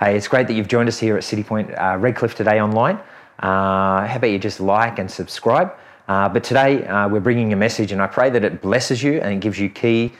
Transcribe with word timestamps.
Hey, 0.00 0.16
it's 0.16 0.26
great 0.26 0.48
that 0.48 0.54
you've 0.54 0.66
joined 0.66 0.88
us 0.88 0.98
here 0.98 1.16
at 1.16 1.22
City 1.22 1.44
Point 1.44 1.70
uh, 1.70 1.96
Redcliffe 2.00 2.34
today 2.34 2.60
online. 2.60 2.96
Uh, 3.38 4.04
how 4.04 4.16
about 4.16 4.26
you 4.26 4.40
just 4.40 4.58
like 4.58 4.98
and 4.98 5.08
subscribe? 5.08 5.72
Uh, 6.08 6.28
but 6.28 6.42
today 6.42 6.84
uh, 6.88 7.08
we're 7.08 7.20
bringing 7.20 7.52
a 7.52 7.56
message, 7.56 7.92
and 7.92 8.02
I 8.02 8.08
pray 8.08 8.28
that 8.30 8.42
it 8.42 8.60
blesses 8.60 9.04
you 9.04 9.20
and 9.20 9.32
it 9.32 9.38
gives 9.38 9.56
you 9.56 9.68
keys 9.68 10.10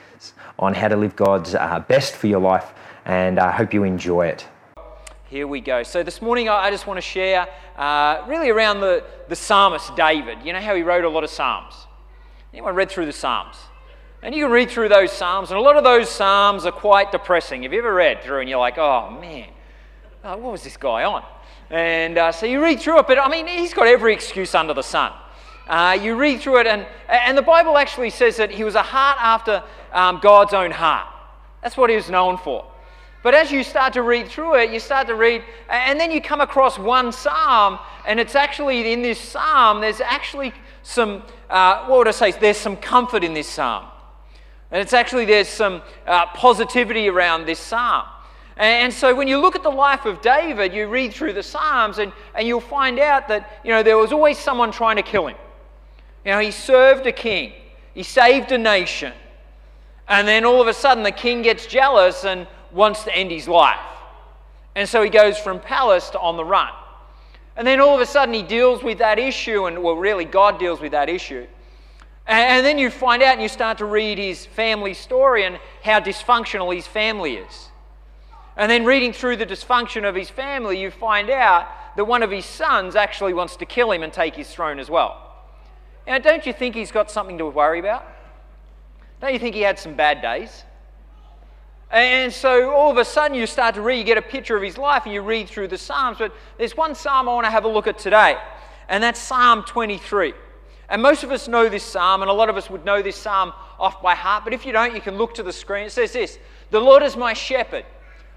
on 0.57 0.73
how 0.73 0.87
to 0.87 0.95
live 0.95 1.17
God's 1.17 1.55
uh, 1.55 1.83
best 1.89 2.15
for 2.15 2.27
your 2.27 2.39
life. 2.39 2.73
And 3.03 3.37
I 3.37 3.51
hope 3.51 3.73
you 3.73 3.83
enjoy 3.83 4.27
it. 4.27 4.47
Here 5.25 5.45
we 5.45 5.59
go. 5.59 5.83
So 5.83 6.03
this 6.03 6.21
morning 6.21 6.47
I 6.47 6.71
just 6.71 6.87
want 6.87 6.95
to 6.95 7.01
share 7.01 7.45
uh, 7.75 8.23
really 8.29 8.51
around 8.51 8.79
the, 8.79 9.03
the 9.27 9.35
psalmist 9.35 9.93
David. 9.97 10.37
You 10.41 10.53
know 10.53 10.61
how 10.61 10.73
he 10.73 10.83
wrote 10.83 11.03
a 11.03 11.09
lot 11.09 11.25
of 11.25 11.29
psalms? 11.29 11.73
Anyone 12.53 12.75
read 12.75 12.89
through 12.89 13.07
the 13.07 13.11
psalms? 13.11 13.57
And 14.23 14.33
you 14.33 14.45
can 14.45 14.51
read 14.51 14.69
through 14.69 14.87
those 14.87 15.11
psalms, 15.11 15.49
and 15.51 15.59
a 15.59 15.61
lot 15.61 15.75
of 15.75 15.83
those 15.83 16.09
psalms 16.09 16.65
are 16.65 16.71
quite 16.71 17.11
depressing. 17.11 17.63
Have 17.63 17.73
you 17.73 17.79
ever 17.79 17.93
read 17.93 18.23
through 18.23 18.39
and 18.39 18.49
you're 18.49 18.57
like, 18.57 18.77
oh 18.77 19.11
man, 19.19 19.49
uh, 20.25 20.35
what 20.35 20.51
was 20.51 20.63
this 20.63 20.75
guy 20.75 21.03
on? 21.03 21.23
And 21.69 22.17
uh, 22.17 22.31
so 22.31 22.47
you 22.47 22.61
read 22.61 22.79
through 22.79 22.99
it, 22.99 23.07
but 23.07 23.19
I 23.19 23.29
mean, 23.29 23.47
he's 23.47 23.73
got 23.73 23.87
every 23.87 24.11
excuse 24.11 24.55
under 24.55 24.73
the 24.73 24.81
sun. 24.81 25.13
Uh, 25.67 25.97
you 26.01 26.15
read 26.15 26.41
through 26.41 26.61
it, 26.61 26.67
and, 26.67 26.85
and 27.07 27.37
the 27.37 27.43
Bible 27.43 27.77
actually 27.77 28.09
says 28.09 28.37
that 28.37 28.49
he 28.49 28.63
was 28.63 28.75
a 28.75 28.81
heart 28.81 29.17
after 29.19 29.63
um, 29.93 30.19
God's 30.21 30.53
own 30.53 30.71
heart. 30.71 31.07
That's 31.61 31.77
what 31.77 31.89
he 31.89 31.95
was 31.95 32.09
known 32.09 32.37
for. 32.37 32.65
But 33.23 33.33
as 33.33 33.51
you 33.51 33.63
start 33.63 33.93
to 33.93 34.03
read 34.03 34.27
through 34.27 34.55
it, 34.55 34.71
you 34.71 34.79
start 34.79 35.07
to 35.07 35.15
read, 35.15 35.43
and 35.69 35.99
then 35.99 36.11
you 36.11 36.21
come 36.21 36.41
across 36.41 36.77
one 36.77 37.11
psalm, 37.11 37.79
and 38.07 38.19
it's 38.19 38.35
actually 38.35 38.93
in 38.93 39.01
this 39.01 39.19
psalm, 39.19 39.81
there's 39.81 40.01
actually 40.01 40.53
some, 40.83 41.23
uh, 41.49 41.85
what 41.85 41.99
would 41.99 42.07
I 42.07 42.11
say, 42.11 42.31
there's 42.31 42.57
some 42.57 42.77
comfort 42.77 43.23
in 43.23 43.33
this 43.33 43.47
psalm. 43.47 43.85
And 44.71 44.81
it's 44.81 44.93
actually, 44.93 45.25
there's 45.25 45.49
some 45.49 45.81
uh, 46.05 46.27
positivity 46.27 47.09
around 47.09 47.45
this 47.45 47.59
psalm. 47.59 48.05
And 48.57 48.93
so 48.93 49.13
when 49.13 49.27
you 49.27 49.37
look 49.37 49.55
at 49.55 49.63
the 49.63 49.69
life 49.69 50.05
of 50.05 50.21
David, 50.21 50.73
you 50.73 50.87
read 50.87 51.13
through 51.13 51.33
the 51.33 51.43
Psalms 51.43 51.97
and, 51.97 52.13
and 52.33 52.47
you'll 52.47 52.61
find 52.61 52.99
out 52.99 53.27
that, 53.27 53.59
you 53.65 53.71
know, 53.71 53.83
there 53.83 53.97
was 53.97 54.13
always 54.13 54.37
someone 54.39 54.71
trying 54.71 54.95
to 54.95 55.03
kill 55.03 55.27
him. 55.27 55.35
You 56.23 56.31
know, 56.31 56.39
he 56.39 56.51
served 56.51 57.05
a 57.05 57.11
king. 57.11 57.51
He 57.93 58.03
saved 58.03 58.51
a 58.51 58.57
nation. 58.57 59.13
And 60.07 60.27
then 60.27 60.45
all 60.45 60.61
of 60.61 60.67
a 60.67 60.73
sudden 60.73 61.03
the 61.03 61.11
king 61.11 61.41
gets 61.41 61.65
jealous 61.65 62.23
and 62.23 62.47
wants 62.71 63.03
to 63.03 63.15
end 63.15 63.31
his 63.31 63.47
life. 63.47 63.79
And 64.75 64.87
so 64.87 65.01
he 65.01 65.09
goes 65.09 65.37
from 65.37 65.59
palace 65.59 66.09
to 66.11 66.19
on 66.19 66.37
the 66.37 66.45
run. 66.45 66.71
And 67.57 67.65
then 67.65 67.79
all 67.79 67.95
of 67.95 68.01
a 68.01 68.05
sudden 68.05 68.33
he 68.33 68.43
deals 68.43 68.83
with 68.83 68.97
that 68.97 69.17
issue, 69.17 69.65
and 69.65 69.81
well, 69.81 69.95
really, 69.95 70.25
God 70.25 70.59
deals 70.59 70.81
with 70.81 70.91
that 70.91 71.07
issue. 71.07 71.47
And 72.27 72.65
then 72.65 72.77
you 72.77 72.89
find 72.89 73.21
out 73.21 73.33
and 73.33 73.41
you 73.41 73.47
start 73.47 73.77
to 73.77 73.85
read 73.85 74.17
his 74.17 74.45
family 74.45 74.93
story 74.93 75.45
and 75.45 75.59
how 75.83 75.99
dysfunctional 75.99 76.75
his 76.75 76.87
family 76.87 77.35
is. 77.35 77.69
And 78.57 78.71
then 78.71 78.85
reading 78.85 79.11
through 79.11 79.37
the 79.37 79.45
dysfunction 79.45 80.07
of 80.07 80.15
his 80.15 80.29
family, 80.29 80.79
you 80.79 80.89
find 80.91 81.29
out 81.29 81.67
that 81.97 82.05
one 82.05 82.23
of 82.23 82.31
his 82.31 82.45
sons 82.45 82.95
actually 82.95 83.33
wants 83.33 83.55
to 83.57 83.65
kill 83.65 83.91
him 83.91 84.03
and 84.03 84.13
take 84.13 84.35
his 84.35 84.49
throne 84.49 84.79
as 84.79 84.89
well. 84.89 85.21
Now, 86.07 86.19
don't 86.19 86.45
you 86.45 86.53
think 86.53 86.75
he's 86.75 86.91
got 86.91 87.11
something 87.11 87.37
to 87.39 87.47
worry 87.47 87.79
about? 87.79 88.05
Don't 89.19 89.33
you 89.33 89.39
think 89.39 89.55
he 89.55 89.61
had 89.61 89.79
some 89.79 89.95
bad 89.95 90.21
days? 90.21 90.63
And 91.91 92.31
so 92.33 92.71
all 92.71 92.91
of 92.91 92.97
a 92.97 93.05
sudden 93.05 93.37
you 93.37 93.45
start 93.45 93.75
to 93.75 93.81
read, 93.81 93.97
you 93.97 94.03
get 94.03 94.17
a 94.17 94.21
picture 94.21 94.57
of 94.57 94.63
his 94.63 94.77
life 94.77 95.03
and 95.05 95.13
you 95.13 95.21
read 95.21 95.47
through 95.47 95.67
the 95.67 95.77
Psalms. 95.77 96.17
But 96.17 96.33
there's 96.57 96.75
one 96.75 96.95
Psalm 96.95 97.29
I 97.29 97.33
want 97.33 97.45
to 97.45 97.51
have 97.51 97.65
a 97.65 97.69
look 97.69 97.87
at 97.87 97.97
today, 97.97 98.37
and 98.89 99.03
that's 99.03 99.19
Psalm 99.19 99.63
23. 99.63 100.33
And 100.89 101.01
most 101.01 101.23
of 101.23 101.31
us 101.31 101.47
know 101.47 101.69
this 101.69 101.83
Psalm, 101.83 102.21
and 102.21 102.29
a 102.29 102.33
lot 102.33 102.49
of 102.49 102.57
us 102.57 102.69
would 102.69 102.85
know 102.85 103.01
this 103.01 103.15
Psalm 103.15 103.53
off 103.79 104.01
by 104.01 104.15
heart. 104.15 104.43
But 104.43 104.53
if 104.53 104.65
you 104.65 104.71
don't, 104.71 104.93
you 104.93 105.01
can 105.01 105.17
look 105.17 105.33
to 105.35 105.43
the 105.43 105.53
screen. 105.53 105.85
It 105.85 105.91
says 105.91 106.13
this 106.13 106.37
The 106.69 106.79
Lord 106.79 107.01
is 107.03 107.15
my 107.15 107.33
shepherd. 107.33 107.85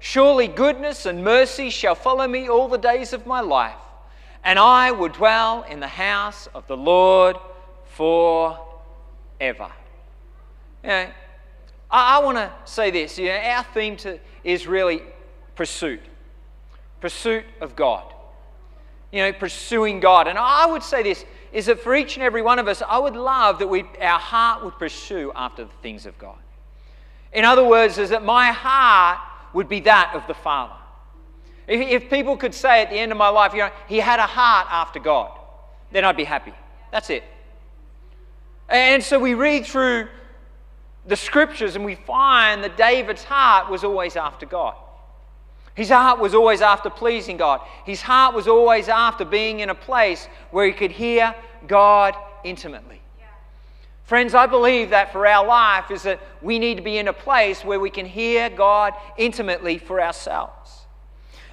Surely 0.00 0.48
goodness 0.48 1.04
and 1.04 1.22
mercy 1.22 1.68
shall 1.68 1.94
follow 1.94 2.26
me 2.26 2.48
all 2.48 2.68
the 2.68 2.78
days 2.78 3.12
of 3.12 3.26
my 3.26 3.40
life, 3.40 3.76
and 4.42 4.58
I 4.58 4.92
will 4.92 5.10
dwell 5.10 5.62
in 5.64 5.78
the 5.78 5.86
house 5.86 6.48
of 6.54 6.66
the 6.66 6.76
Lord 6.76 7.36
forever. 7.84 8.58
You 10.82 10.88
know, 10.88 11.10
I, 11.90 12.16
I 12.16 12.24
want 12.24 12.38
to 12.38 12.50
say 12.64 12.90
this. 12.90 13.18
You 13.18 13.28
know, 13.28 13.36
our 13.36 13.62
theme 13.62 13.98
to, 13.98 14.18
is 14.42 14.66
really 14.66 15.02
pursuit, 15.54 16.00
pursuit 17.02 17.44
of 17.60 17.76
God. 17.76 18.14
You 19.12 19.24
know, 19.24 19.32
pursuing 19.34 20.00
God. 20.00 20.28
And 20.28 20.38
I 20.38 20.64
would 20.64 20.82
say 20.82 21.02
this 21.02 21.26
is 21.52 21.66
that 21.66 21.80
for 21.80 21.94
each 21.94 22.16
and 22.16 22.22
every 22.22 22.40
one 22.40 22.58
of 22.58 22.68
us, 22.68 22.80
I 22.80 22.98
would 22.98 23.16
love 23.16 23.58
that 23.58 23.66
we, 23.66 23.84
our 24.00 24.18
heart 24.18 24.64
would 24.64 24.78
pursue 24.78 25.30
after 25.34 25.64
the 25.64 25.72
things 25.82 26.06
of 26.06 26.16
God. 26.16 26.38
In 27.32 27.44
other 27.44 27.64
words, 27.64 27.98
is 27.98 28.10
that 28.10 28.24
my 28.24 28.46
heart 28.52 29.18
would 29.52 29.68
be 29.68 29.80
that 29.80 30.12
of 30.14 30.26
the 30.26 30.34
Father. 30.34 30.74
If, 31.66 32.02
if 32.02 32.10
people 32.10 32.36
could 32.36 32.54
say 32.54 32.82
at 32.82 32.90
the 32.90 32.96
end 32.96 33.12
of 33.12 33.18
my 33.18 33.28
life, 33.28 33.52
you 33.52 33.60
know, 33.60 33.70
he 33.88 33.98
had 33.98 34.18
a 34.18 34.26
heart 34.26 34.66
after 34.70 34.98
God, 34.98 35.30
then 35.92 36.04
I'd 36.04 36.16
be 36.16 36.24
happy. 36.24 36.52
That's 36.90 37.10
it. 37.10 37.24
And 38.68 39.02
so 39.02 39.18
we 39.18 39.34
read 39.34 39.66
through 39.66 40.08
the 41.06 41.16
scriptures 41.16 41.76
and 41.76 41.84
we 41.84 41.94
find 41.94 42.62
that 42.62 42.76
David's 42.76 43.24
heart 43.24 43.70
was 43.70 43.84
always 43.84 44.16
after 44.16 44.46
God. 44.46 44.74
His 45.74 45.88
heart 45.88 46.18
was 46.18 46.34
always 46.34 46.60
after 46.60 46.90
pleasing 46.90 47.36
God. 47.36 47.60
His 47.84 48.02
heart 48.02 48.34
was 48.34 48.48
always 48.48 48.88
after 48.88 49.24
being 49.24 49.60
in 49.60 49.70
a 49.70 49.74
place 49.74 50.28
where 50.50 50.66
he 50.66 50.72
could 50.72 50.90
hear 50.90 51.34
God 51.66 52.14
intimately. 52.44 52.99
Friends, 54.10 54.34
I 54.34 54.46
believe 54.46 54.90
that 54.90 55.12
for 55.12 55.24
our 55.24 55.46
life 55.46 55.92
is 55.92 56.02
that 56.02 56.20
we 56.42 56.58
need 56.58 56.78
to 56.78 56.82
be 56.82 56.98
in 56.98 57.06
a 57.06 57.12
place 57.12 57.64
where 57.64 57.78
we 57.78 57.90
can 57.90 58.06
hear 58.06 58.50
God 58.50 58.92
intimately 59.16 59.78
for 59.78 60.02
ourselves. 60.02 60.80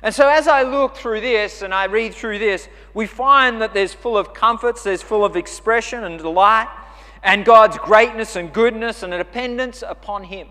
And 0.01 0.11
so 0.11 0.27
as 0.27 0.47
I 0.47 0.63
look 0.63 0.95
through 0.95 1.21
this 1.21 1.61
and 1.61 1.71
I 1.71 1.85
read 1.85 2.15
through 2.15 2.39
this, 2.39 2.67
we 2.95 3.05
find 3.05 3.61
that 3.61 3.75
there's 3.75 3.93
full 3.93 4.17
of 4.17 4.33
comforts, 4.33 4.81
there's 4.81 5.03
full 5.03 5.23
of 5.23 5.35
expression 5.35 6.03
and 6.03 6.17
delight, 6.17 6.67
and 7.21 7.45
God's 7.45 7.77
greatness 7.77 8.35
and 8.35 8.51
goodness 8.51 9.03
and 9.03 9.13
a 9.13 9.19
dependence 9.19 9.83
upon 9.87 10.23
Him. 10.23 10.47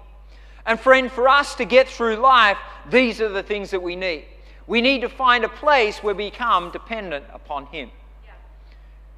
And 0.65 0.79
friend, 0.79 1.11
for 1.11 1.29
us 1.29 1.57
to 1.57 1.65
get 1.65 1.89
through 1.89 2.19
life, 2.19 2.59
these 2.89 3.21
are 3.21 3.31
the 3.31 3.43
things 3.43 3.73
that 3.73 3.83
we 3.83 3.97
need. 3.97 4.27
We 4.69 4.81
need 4.81 5.01
to 5.01 5.09
find 5.09 5.43
a 5.43 5.49
place 5.49 6.05
where 6.05 6.15
we 6.15 6.31
become 6.31 6.71
dependent 6.71 7.25
upon 7.33 7.67
Him. 7.67 7.91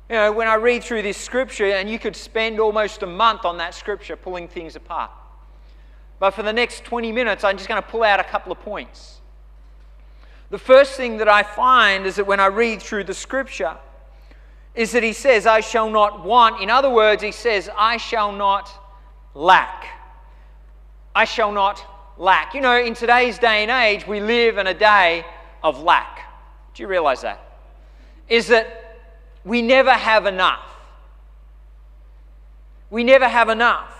You 0.09 0.17
know, 0.17 0.33
when 0.33 0.49
I 0.49 0.55
read 0.55 0.83
through 0.83 1.03
this 1.03 1.19
scripture, 1.19 1.67
and 1.67 1.89
you 1.89 1.99
could 1.99 2.17
spend 2.17 2.61
almost 2.61 3.03
a 3.03 3.07
month 3.07 3.45
on 3.45 3.59
that 3.59 3.75
scripture 3.75 4.17
pulling 4.17 4.49
things 4.49 4.75
apart. 4.75 5.11
But 6.19 6.31
for 6.33 6.43
the 6.43 6.53
next 6.53 6.85
20 6.85 7.13
minutes, 7.13 7.45
I'm 7.45 7.57
just 7.57 7.69
going 7.69 7.81
to 7.83 7.87
pull 7.87 8.03
out 8.03 8.19
a 8.19 8.25
couple 8.25 8.51
of 8.51 8.59
points. 8.61 9.21
The 10.51 10.59
first 10.59 10.93
thing 10.93 11.19
that 11.19 11.29
I 11.29 11.43
find 11.43 12.07
is 12.07 12.17
that 12.17 12.27
when 12.27 12.41
I 12.41 12.47
read 12.47 12.81
through 12.81 13.05
the 13.05 13.15
scripture, 13.15 13.77
is 14.75 14.93
that 14.93 15.03
he 15.03 15.13
says, 15.13 15.47
I 15.47 15.61
shall 15.61 15.91
not 15.91 16.25
want. 16.25 16.63
In 16.63 16.71
other 16.71 16.89
words, 16.89 17.23
he 17.23 17.33
says, 17.33 17.69
I 17.77 17.99
shall 17.99 18.33
not 18.33 18.71
lack. 19.35 19.87
I 21.15 21.25
shall 21.25 21.53
not 21.53 21.85
lack. 22.17 22.55
You 22.55 22.61
know, 22.61 22.81
in 22.81 22.95
today's 22.95 23.39
day 23.39 23.63
and 23.63 23.71
age, 23.71 24.07
we 24.07 24.21
live 24.21 24.57
in 24.57 24.69
a 24.69 24.75
day 24.75 25.27
of 25.63 25.83
lack. 25.83 26.21
Do 26.75 26.83
you 26.83 26.89
realize 26.89 27.23
that? 27.23 27.41
Is 28.29 28.47
that 28.49 28.88
we 29.49 29.63
never 29.63 29.93
have 29.93 30.27
enough. 30.27 30.61
We 32.91 33.03
never 33.03 33.27
have 33.27 33.49
enough. 33.49 33.95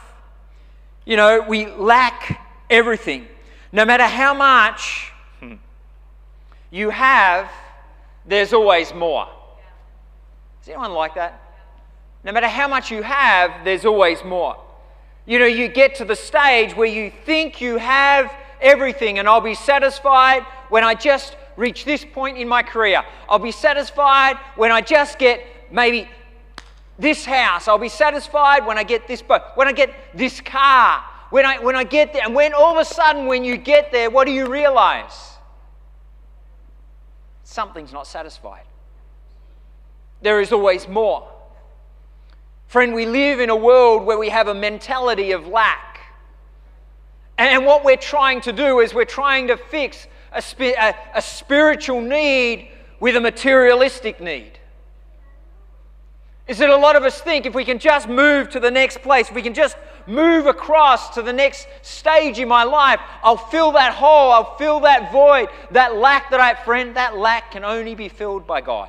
You 1.07 1.17
know, 1.17 1.41
we 1.41 1.67
lack 1.67 2.47
everything. 2.69 3.27
No 3.73 3.87
matter 3.87 4.05
how 4.05 4.35
much 4.35 5.11
you 6.71 6.91
have, 6.91 7.51
there's 8.27 8.53
always 8.53 8.93
more. 8.93 9.27
Is 10.63 10.69
anyone 10.69 10.93
like 10.93 11.15
that? 11.15 11.41
No 12.25 12.33
matter 12.33 12.49
how 12.49 12.69
much 12.69 12.91
you 12.91 13.03
have, 13.03 13.65
there's 13.65 13.87
always 13.87 14.23
more. 14.23 14.57
You 15.25 15.39
know, 15.39 15.47
you 15.47 15.69
get 15.69 15.95
to 15.97 16.05
the 16.05 16.17
stage 16.17 16.77
where 16.77 16.89
you 16.89 17.11
think 17.25 17.63
you 17.63 17.79
have 17.79 18.31
everything, 18.61 19.19
and 19.19 19.27
I'll 19.27 19.41
be 19.41 19.55
satisfied 19.55 20.43
when 20.69 20.85
I 20.85 20.95
just 20.95 21.38
reach 21.59 21.85
this 21.85 22.05
point 22.05 22.39
in 22.39 22.49
my 22.49 22.63
career. 22.63 23.03
I'll 23.29 23.39
be 23.39 23.53
satisfied 23.53 24.39
when 24.57 24.73
I 24.73 24.81
just 24.81 25.19
get 25.19 25.45
maybe 25.71 26.09
this 26.99 27.25
house. 27.25 27.69
I'll 27.69 27.79
be 27.79 27.89
satisfied 27.89 28.65
when 28.65 28.79
I 28.79 28.85
get 28.85 29.07
this 29.07 29.21
boat, 29.21 29.43
when 29.57 29.69
I 29.69 29.73
get 29.73 29.93
this 30.15 30.41
car, 30.41 31.05
when 31.31 31.45
I, 31.45 31.59
when 31.59 31.77
I 31.77 31.85
get 31.85 32.13
there. 32.13 32.23
And 32.25 32.35
when 32.35 32.55
all 32.55 32.73
of 32.73 32.79
a 32.79 32.85
sudden, 32.85 33.27
when 33.27 33.45
you 33.45 33.57
get 33.57 33.93
there, 33.93 34.09
what 34.09 34.25
do 34.25 34.33
you 34.33 34.47
realize? 34.47 35.29
something's 37.49 37.93
not 37.93 38.07
satisfied. 38.07 38.63
There 40.21 40.41
is 40.41 40.53
always 40.53 40.87
more. 40.87 41.27
Friend, 42.67 42.95
we 42.95 43.07
live 43.07 43.41
in 43.41 43.49
a 43.49 43.57
world 43.57 44.05
where 44.05 44.19
we 44.19 44.29
have 44.29 44.49
a 44.49 44.55
mentality 44.55 45.33
of 45.33 45.49
lack. 45.49 46.01
And 47.39 47.65
what 47.65 47.85
we're 47.85 47.97
trying 47.97 48.43
to 48.43 48.53
do 48.53 48.81
is 48.81 48.93
we're 48.93 49.07
trying 49.07 49.47
to 49.49 49.57
fix 49.57 50.07
a, 50.33 50.43
a, 50.61 50.95
a 51.15 51.23
spiritual 51.23 52.01
need 52.01 52.71
with 53.01 53.17
a 53.17 53.21
materialistic 53.21 54.21
need 54.21 54.59
is 56.49 56.57
that 56.59 56.71
a 56.71 56.77
lot 56.77 56.97
of 56.97 57.05
us 57.05 57.21
think 57.21 57.45
if 57.45 57.55
we 57.55 57.65
can 57.65 57.79
just 57.79 58.09
move 58.09 58.49
to 58.49 58.59
the 58.59 58.71
next 58.71 59.03
place, 59.03 59.29
if 59.29 59.35
we 59.35 59.43
can 59.43 59.53
just 59.53 59.77
move 60.07 60.47
across 60.47 61.11
to 61.15 61.21
the 61.21 61.33
next 61.33 61.69
stage 61.83 62.39
in 62.39 62.49
my 62.49 62.65
life, 62.65 62.99
I'll 63.23 63.37
fill 63.37 63.73
that 63.73 63.93
hole, 63.93 64.33
I'll 64.33 64.57
fill 64.57 64.81
that 64.81 65.13
void, 65.13 65.51
that 65.73 65.97
lack 65.97 66.31
that 66.31 66.41
I, 66.41 66.49
have, 66.49 66.61
friend, 66.61 66.97
that 66.97 67.19
lack 67.19 67.51
can 67.51 67.65
only 67.65 67.95
be 67.95 68.09
filled 68.09 68.47
by 68.47 68.63
God. 68.63 68.89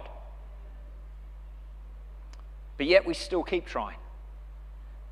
But 2.77 2.87
yet 2.87 3.05
we 3.05 3.13
still 3.13 3.43
keep 3.43 3.65
trying. 3.65 3.97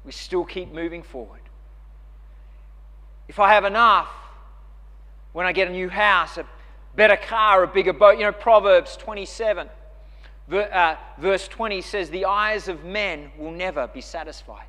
We 0.06 0.13
still 0.13 0.45
keep 0.45 0.71
moving 0.71 1.03
forward. 1.03 1.41
If 3.27 3.39
I 3.39 3.53
have 3.53 3.65
enough, 3.65 4.07
when 5.38 5.45
I 5.45 5.51
get 5.51 5.68
a 5.68 5.72
new 5.72 5.88
house, 5.88 6.39
a 6.39 6.48
better 6.95 7.16
car, 7.16 7.62
a 7.62 7.68
bigger 7.68 7.94
boat, 7.94 8.18
you 8.18 8.24
know, 8.24 8.31
Proverbs 8.31 8.98
27 8.98 9.69
uh, 10.51 10.95
verse 11.19 11.48
20 11.48 11.80
says, 11.81 12.10
The 12.10 12.25
eyes 12.25 12.68
of 12.68 12.84
men 12.84 13.30
will 13.38 13.51
never 13.51 13.86
be 13.86 14.01
satisfied. 14.01 14.66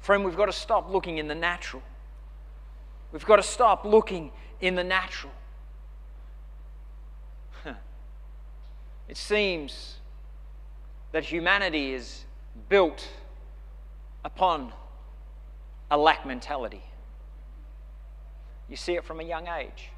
Friend, 0.00 0.24
we've 0.24 0.34
got 0.34 0.46
to 0.46 0.52
stop 0.52 0.90
looking 0.90 1.18
in 1.18 1.28
the 1.28 1.34
natural. 1.34 1.82
We've 3.12 3.26
got 3.26 3.36
to 3.36 3.42
stop 3.42 3.84
looking 3.84 4.32
in 4.62 4.76
the 4.76 4.84
natural. 4.84 5.34
it 9.10 9.18
seems 9.18 9.96
that 11.12 11.22
humanity 11.22 11.92
is 11.92 12.24
built 12.70 13.06
upon 14.24 14.72
a 15.90 15.98
lack 15.98 16.24
mentality. 16.24 16.85
You 18.68 18.76
see 18.76 18.94
it 18.94 19.04
from 19.04 19.20
a 19.20 19.22
young 19.22 19.46
age. 19.48 19.90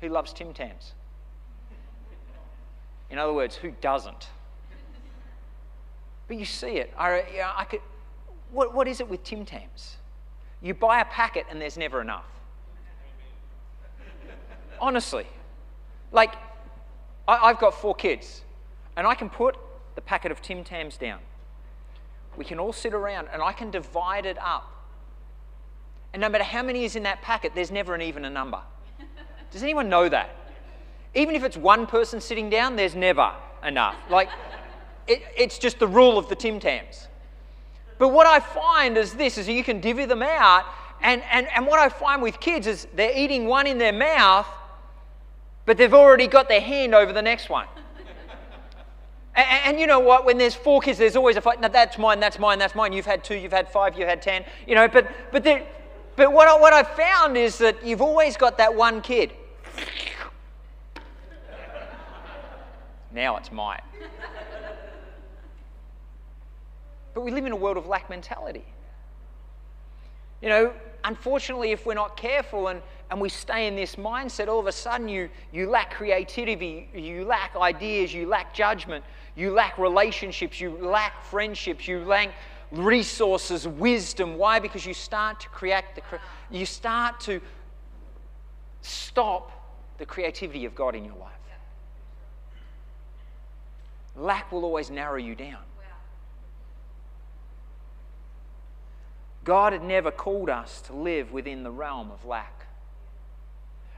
Who 0.00 0.08
loves 0.08 0.32
Tim 0.32 0.52
Tams? 0.52 0.92
In 3.10 3.18
other 3.18 3.32
words, 3.32 3.54
who 3.54 3.70
doesn't? 3.80 4.28
But 6.26 6.36
you 6.36 6.44
see 6.44 6.78
it. 6.78 6.92
I, 6.98 7.22
I 7.56 7.64
could, 7.64 7.80
what, 8.50 8.74
what 8.74 8.88
is 8.88 9.00
it 9.00 9.08
with 9.08 9.22
Tim 9.24 9.44
Tams? 9.44 9.96
You 10.62 10.74
buy 10.74 11.00
a 11.00 11.04
packet 11.04 11.46
and 11.50 11.60
there's 11.60 11.76
never 11.76 12.00
enough. 12.00 12.26
Honestly. 14.80 15.26
Like, 16.12 16.34
I, 17.28 17.36
I've 17.36 17.58
got 17.58 17.74
four 17.74 17.94
kids, 17.94 18.42
and 18.96 19.06
I 19.06 19.14
can 19.14 19.28
put 19.28 19.56
the 19.94 20.00
packet 20.00 20.32
of 20.32 20.40
Tim 20.40 20.64
Tams 20.64 20.96
down. 20.96 21.18
We 22.36 22.44
can 22.44 22.58
all 22.58 22.72
sit 22.72 22.94
around 22.94 23.28
and 23.32 23.42
I 23.42 23.52
can 23.52 23.70
divide 23.70 24.26
it 24.26 24.38
up. 24.38 24.70
And 26.14 26.20
no 26.20 26.28
matter 26.28 26.44
how 26.44 26.62
many 26.62 26.84
is 26.84 26.94
in 26.94 27.02
that 27.02 27.22
packet, 27.22 27.56
there's 27.56 27.72
never 27.72 27.92
an 27.92 28.00
even 28.00 28.24
a 28.24 28.30
number. 28.30 28.60
Does 29.50 29.64
anyone 29.64 29.88
know 29.88 30.08
that? 30.08 30.30
Even 31.12 31.34
if 31.34 31.42
it's 31.42 31.56
one 31.56 31.88
person 31.88 32.20
sitting 32.20 32.48
down, 32.48 32.76
there's 32.76 32.94
never 32.94 33.32
enough. 33.64 33.96
Like, 34.08 34.28
it, 35.08 35.22
it's 35.36 35.58
just 35.58 35.80
the 35.80 35.88
rule 35.88 36.16
of 36.16 36.28
the 36.28 36.36
Tim 36.36 36.60
Tams. 36.60 37.08
But 37.98 38.10
what 38.10 38.28
I 38.28 38.38
find 38.38 38.96
is 38.96 39.14
this, 39.14 39.38
is 39.38 39.48
you 39.48 39.64
can 39.64 39.80
divvy 39.80 40.04
them 40.04 40.22
out, 40.22 40.64
and, 41.02 41.20
and, 41.32 41.48
and 41.48 41.66
what 41.66 41.80
I 41.80 41.88
find 41.88 42.22
with 42.22 42.38
kids 42.38 42.68
is 42.68 42.86
they're 42.94 43.16
eating 43.16 43.46
one 43.46 43.66
in 43.66 43.78
their 43.78 43.92
mouth, 43.92 44.46
but 45.66 45.76
they've 45.76 45.94
already 45.94 46.28
got 46.28 46.48
their 46.48 46.60
hand 46.60 46.94
over 46.94 47.12
the 47.12 47.22
next 47.22 47.50
one. 47.50 47.66
and, 49.34 49.46
and, 49.64 49.80
you 49.80 49.88
know 49.88 49.98
what? 49.98 50.24
When 50.24 50.38
there's 50.38 50.54
four 50.54 50.80
kids, 50.80 50.96
there's 50.96 51.16
always 51.16 51.36
a 51.36 51.40
fight. 51.40 51.60
That's 51.60 51.98
mine, 51.98 52.20
that's 52.20 52.38
mine, 52.38 52.60
that's 52.60 52.76
mine. 52.76 52.92
You've 52.92 53.04
had 53.04 53.24
two, 53.24 53.34
you've 53.34 53.52
had 53.52 53.68
five, 53.68 53.98
you've 53.98 54.08
had 54.08 54.22
ten. 54.22 54.44
You 54.64 54.76
know, 54.76 54.86
but, 54.86 55.10
but, 55.32 55.42
but 56.16 56.32
what, 56.32 56.48
I, 56.48 56.58
what 56.58 56.72
I've 56.72 56.88
found 56.90 57.36
is 57.36 57.58
that 57.58 57.84
you've 57.84 58.02
always 58.02 58.36
got 58.36 58.58
that 58.58 58.74
one 58.74 59.00
kid 59.00 59.32
Now 63.14 63.36
it's 63.36 63.52
mine. 63.52 63.80
but 67.14 67.20
we 67.20 67.30
live 67.30 67.46
in 67.46 67.52
a 67.52 67.56
world 67.56 67.76
of 67.76 67.86
lack 67.86 68.10
mentality. 68.10 68.64
You 70.42 70.48
know, 70.48 70.72
unfortunately, 71.04 71.70
if 71.70 71.86
we're 71.86 71.94
not 71.94 72.16
careful 72.16 72.68
and, 72.68 72.82
and 73.10 73.20
we 73.20 73.28
stay 73.28 73.68
in 73.68 73.76
this 73.76 73.94
mindset, 73.94 74.48
all 74.48 74.58
of 74.58 74.66
a 74.66 74.72
sudden 74.72 75.08
you, 75.08 75.30
you 75.52 75.70
lack 75.70 75.94
creativity, 75.94 76.88
you 76.92 77.24
lack 77.24 77.54
ideas, 77.54 78.12
you 78.12 78.26
lack 78.26 78.52
judgment, 78.52 79.04
you 79.36 79.52
lack 79.52 79.78
relationships, 79.78 80.60
you 80.60 80.70
lack 80.70 81.24
friendships, 81.24 81.86
you 81.86 82.04
lack 82.04 82.34
resources, 82.78 83.66
wisdom. 83.66 84.36
Why? 84.36 84.58
Because 84.58 84.84
you 84.86 84.94
start 84.94 85.40
to 85.40 85.48
create 85.48 85.84
the, 85.94 86.02
you 86.50 86.66
start 86.66 87.20
to 87.20 87.40
stop 88.82 89.50
the 89.98 90.06
creativity 90.06 90.64
of 90.64 90.74
God 90.74 90.94
in 90.94 91.04
your 91.04 91.16
life. 91.16 91.32
Lack 94.16 94.52
will 94.52 94.64
always 94.64 94.90
narrow 94.90 95.16
you 95.16 95.34
down. 95.34 95.58
God 99.42 99.72
had 99.72 99.82
never 99.82 100.10
called 100.10 100.48
us 100.48 100.80
to 100.82 100.94
live 100.94 101.32
within 101.32 101.64
the 101.64 101.70
realm 101.70 102.10
of 102.10 102.24
lack. 102.24 102.66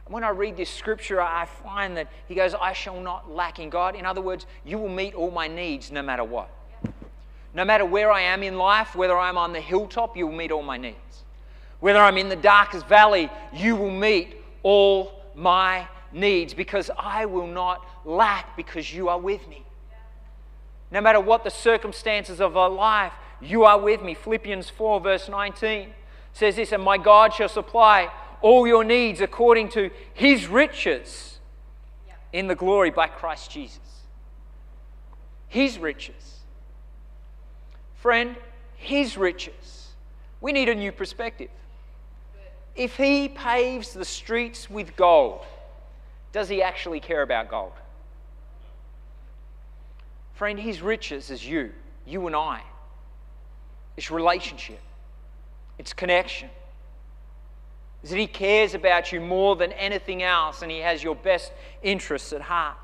And 0.05 0.13
when 0.13 0.25
I 0.25 0.31
read 0.31 0.57
this 0.57 0.71
scripture, 0.71 1.21
I 1.21 1.45
find 1.45 1.97
that 1.97 2.09
He 2.27 2.35
goes, 2.35 2.55
I 2.55 2.73
shall 2.73 3.01
not 3.01 3.31
lack 3.31 3.59
in 3.59 3.71
God. 3.71 3.95
In 3.95 4.07
other 4.07 4.21
words, 4.21 4.47
you 4.65 4.79
will 4.79 4.89
meet 4.89 5.15
all 5.15 5.31
my 5.31 5.47
needs 5.47 5.93
no 5.93 6.03
matter 6.03 6.25
what. 6.25 6.51
No 7.57 7.65
matter 7.65 7.87
where 7.87 8.13
I 8.13 8.21
am 8.21 8.43
in 8.43 8.59
life, 8.59 8.95
whether 8.95 9.19
I'm 9.19 9.39
on 9.39 9.55
the 9.55 9.63
hilltop, 9.63 10.15
you 10.15 10.27
will 10.27 10.37
meet 10.37 10.53
all 10.53 10.63
my 10.63 10.77
needs. 10.77 11.25
Whether 11.81 11.99
I'm 11.99 12.19
in 12.19 12.29
the 12.29 12.37
darkest 12.37 12.87
valley, 12.87 13.31
you 13.55 13.77
will 13.77 13.91
meet 13.91 14.37
all 14.63 15.23
my 15.35 15.89
needs 16.13 16.53
because 16.53 16.91
I 16.99 17.25
will 17.25 17.47
not 17.47 17.83
lack 18.05 18.59
because 18.59 18.93
you 18.93 19.09
are 19.09 19.19
with 19.19 19.49
me. 19.49 19.65
No 20.91 21.01
matter 21.01 21.19
what 21.19 21.45
the 21.45 21.51
circumstances 21.51 22.43
of 22.43 22.59
our 22.59 22.69
life, 22.69 23.15
you 23.41 23.65
are 23.65 23.79
with 23.79 24.03
me. 24.03 24.13
Philippians 24.13 24.69
4, 24.69 25.01
verse 25.01 25.27
19 25.31 25.95
says 26.35 26.57
this, 26.57 26.73
and 26.73 26.83
my 26.83 26.99
God 26.99 27.33
shall 27.33 27.49
supply 27.49 28.13
all 28.43 28.67
your 28.67 28.85
needs 28.85 29.23
according 29.23 29.71
to 29.71 29.89
his 30.13 30.47
riches 30.47 31.39
in 32.35 32.49
the 32.49 32.55
glory 32.55 32.91
by 32.91 33.07
Christ 33.07 33.51
Jesus. 33.51 33.81
His 35.49 35.79
riches. 35.79 36.36
Friend, 37.97 38.37
his 38.77 39.17
riches. 39.17 39.89
We 40.41 40.53
need 40.53 40.69
a 40.69 40.75
new 40.75 40.93
perspective. 40.93 41.51
If 42.75 42.97
he 42.97 43.29
paves 43.29 43.93
the 43.93 44.05
streets 44.05 44.69
with 44.69 44.97
gold, 44.97 45.45
does 46.33 46.49
he 46.49 46.63
actually 46.63 47.01
care 47.01 47.23
about 47.23 47.51
gold? 47.51 47.73
Friend, 50.37 50.61
His 50.61 50.83
riches 50.83 51.31
is 51.31 51.47
you, 51.47 51.73
you 52.07 52.27
and 52.27 52.37
I. 52.37 52.63
It's 53.97 54.11
relationship, 54.11 54.81
it's 55.79 55.95
connection. 55.95 56.51
Is 58.05 58.11
that 58.11 58.19
He 58.19 58.27
cares 58.27 58.75
about 58.75 59.13
you 59.13 59.21
more 59.21 59.57
than 59.57 59.73
anything 59.73 60.23
else 60.23 60.61
and 60.61 60.71
He 60.71 60.81
has 60.81 61.03
your 61.03 61.17
best 61.17 61.53
interests 61.83 62.35
at 62.35 62.43
heart. 62.43 62.77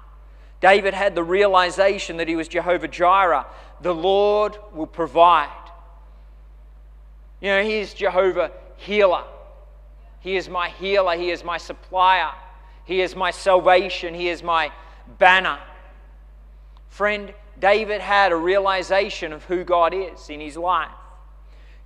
David 0.63 0.95
had 0.95 1.17
the 1.17 1.25
realization 1.25 2.17
that 2.19 2.29
he 2.29 2.37
was 2.37 2.49
Jehovah 2.49 2.89
Jireh. 2.89 3.47
The 3.83 3.93
Lord 3.93 4.57
will 4.73 4.87
provide. 4.87 5.51
You 7.41 7.49
know, 7.49 7.63
He 7.65 7.81
is 7.81 7.93
Jehovah 7.93 8.53
healer. 8.77 9.25
He 10.21 10.37
is 10.37 10.49
my 10.49 10.69
healer. 10.69 11.17
He 11.17 11.31
is 11.31 11.43
my 11.43 11.59
supplier. 11.59 12.31
He 12.85 13.01
is 13.01 13.17
my 13.17 13.33
salvation. 13.33 14.15
He 14.15 14.29
is 14.29 14.45
my 14.45 14.71
banner. 15.19 15.59
Friend, 16.89 17.35
David 17.59 18.01
had 18.01 18.31
a 18.31 18.37
realization 18.37 19.33
of 19.33 19.45
who 19.45 19.65
God 19.65 19.93
is 19.93 20.31
in 20.31 20.39
his 20.39 20.57
life. 20.57 20.91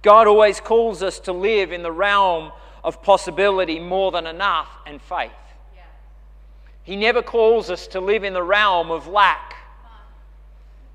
God 0.02 0.26
always 0.26 0.60
calls 0.60 1.02
us 1.02 1.18
to 1.20 1.32
live 1.32 1.72
in 1.72 1.82
the 1.82 1.92
realm 1.92 2.52
of 2.84 3.02
possibility 3.02 3.80
more 3.80 4.12
than 4.12 4.26
enough 4.26 4.68
and 4.86 5.00
faith. 5.00 5.32
He 6.86 6.94
never 6.94 7.20
calls 7.20 7.68
us 7.68 7.88
to 7.88 8.00
live 8.00 8.22
in 8.22 8.32
the 8.32 8.44
realm 8.44 8.92
of 8.92 9.08
lack. 9.08 9.56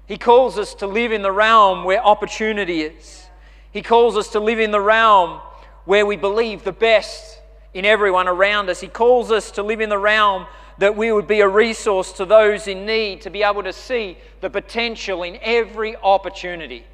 He 0.05 0.17
calls 0.17 0.57
us 0.57 0.73
to 0.75 0.87
live 0.87 1.11
in 1.11 1.21
the 1.21 1.33
realm 1.33 1.83
where 1.83 2.01
opportunity 2.01 2.83
is. 2.83 3.27
He 3.73 3.81
calls 3.81 4.15
us 4.15 4.29
to 4.29 4.39
live 4.39 4.61
in 4.61 4.71
the 4.71 4.79
realm 4.79 5.41
where 5.83 6.05
we 6.05 6.15
believe 6.15 6.63
the 6.63 6.71
best 6.71 7.41
in 7.73 7.83
everyone 7.83 8.29
around 8.29 8.69
us. 8.69 8.79
He 8.79 8.87
calls 8.87 9.33
us 9.33 9.51
to 9.51 9.63
live 9.63 9.81
in 9.81 9.89
the 9.89 9.97
realm 9.97 10.47
that 10.77 10.95
we 10.95 11.11
would 11.11 11.27
be 11.27 11.41
a 11.41 11.47
resource 11.47 12.13
to 12.13 12.25
those 12.25 12.69
in 12.69 12.85
need, 12.85 13.19
to 13.21 13.29
be 13.29 13.43
able 13.43 13.63
to 13.63 13.73
see 13.73 14.17
the 14.39 14.49
potential 14.49 15.23
in 15.23 15.37
every 15.41 15.97
opportunity. 15.97 16.85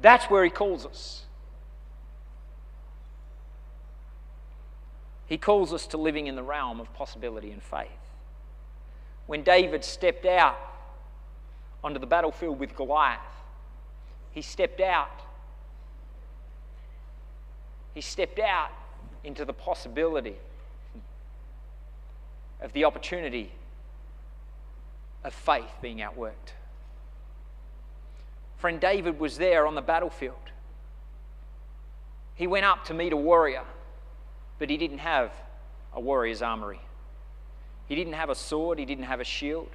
That's 0.00 0.30
where 0.30 0.44
He 0.44 0.50
calls 0.50 0.86
us. 0.86 1.24
He 5.26 5.36
calls 5.36 5.74
us 5.74 5.86
to 5.88 5.98
living 5.98 6.26
in 6.26 6.36
the 6.36 6.42
realm 6.42 6.80
of 6.80 6.90
possibility 6.94 7.50
and 7.50 7.62
faith. 7.62 7.99
When 9.30 9.44
David 9.44 9.84
stepped 9.84 10.26
out 10.26 10.58
onto 11.84 12.00
the 12.00 12.06
battlefield 12.06 12.58
with 12.58 12.74
Goliath. 12.74 13.20
He 14.32 14.42
stepped 14.42 14.80
out. 14.80 15.20
He 17.94 18.00
stepped 18.00 18.40
out 18.40 18.72
into 19.22 19.44
the 19.44 19.52
possibility 19.52 20.34
of 22.60 22.72
the 22.72 22.84
opportunity 22.84 23.52
of 25.22 25.32
faith 25.32 25.76
being 25.80 25.98
outworked. 25.98 26.56
Friend 28.58 28.80
David 28.80 29.20
was 29.20 29.38
there 29.38 29.64
on 29.64 29.76
the 29.76 29.80
battlefield. 29.80 30.50
He 32.34 32.48
went 32.48 32.66
up 32.66 32.84
to 32.86 32.94
meet 32.94 33.12
a 33.12 33.16
warrior, 33.16 33.62
but 34.58 34.68
he 34.68 34.76
didn't 34.76 34.98
have 34.98 35.30
a 35.94 36.00
warrior's 36.00 36.42
armory. 36.42 36.80
He 37.90 37.96
didn't 37.96 38.12
have 38.12 38.30
a 38.30 38.36
sword, 38.36 38.78
he 38.78 38.84
didn't 38.84 39.06
have 39.06 39.18
a 39.18 39.24
shield. 39.24 39.68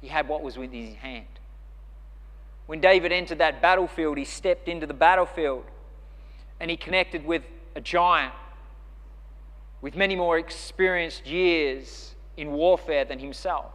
He 0.00 0.08
had 0.08 0.26
what 0.26 0.42
was 0.42 0.58
within 0.58 0.84
his 0.84 0.96
hand. 0.96 1.28
When 2.66 2.80
David 2.80 3.12
entered 3.12 3.38
that 3.38 3.62
battlefield, 3.62 4.18
he 4.18 4.24
stepped 4.24 4.66
into 4.66 4.84
the 4.84 4.92
battlefield 4.92 5.62
and 6.58 6.72
he 6.72 6.76
connected 6.76 7.24
with 7.24 7.44
a 7.76 7.80
giant 7.80 8.32
with 9.80 9.94
many 9.94 10.16
more 10.16 10.38
experienced 10.38 11.24
years 11.24 12.16
in 12.36 12.50
warfare 12.50 13.04
than 13.04 13.20
himself. 13.20 13.72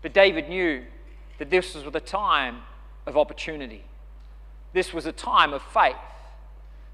But 0.00 0.14
David 0.14 0.48
knew 0.48 0.84
that 1.36 1.50
this 1.50 1.74
was 1.74 1.84
the 1.92 2.00
time 2.00 2.62
of 3.04 3.18
opportunity. 3.18 3.84
This 4.72 4.94
was 4.94 5.04
a 5.04 5.12
time 5.12 5.52
of 5.52 5.60
faith. 5.60 5.96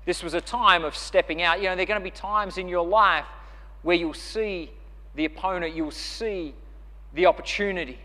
This 0.07 0.25
was 0.25 0.35
a 0.35 0.41
time 0.41 0.85
of 0.85 0.97
stepping 0.97 1.41
out. 1.41 1.59
You 1.59 1.69
know, 1.69 1.77
there 1.77 1.85
are 1.85 1.87
going 1.87 2.01
to 2.01 2.05
be 2.05 2.11
times 2.11 2.59
in 2.59 2.67
your 2.67 2.85
life 2.85 3.27
where 3.87 3.95
you'll 3.95 4.13
see 4.13 4.69
the 5.15 5.25
opponent, 5.27 5.73
you'll 5.77 5.93
see 5.93 6.53
the 7.15 7.27
opportunity. 7.27 7.97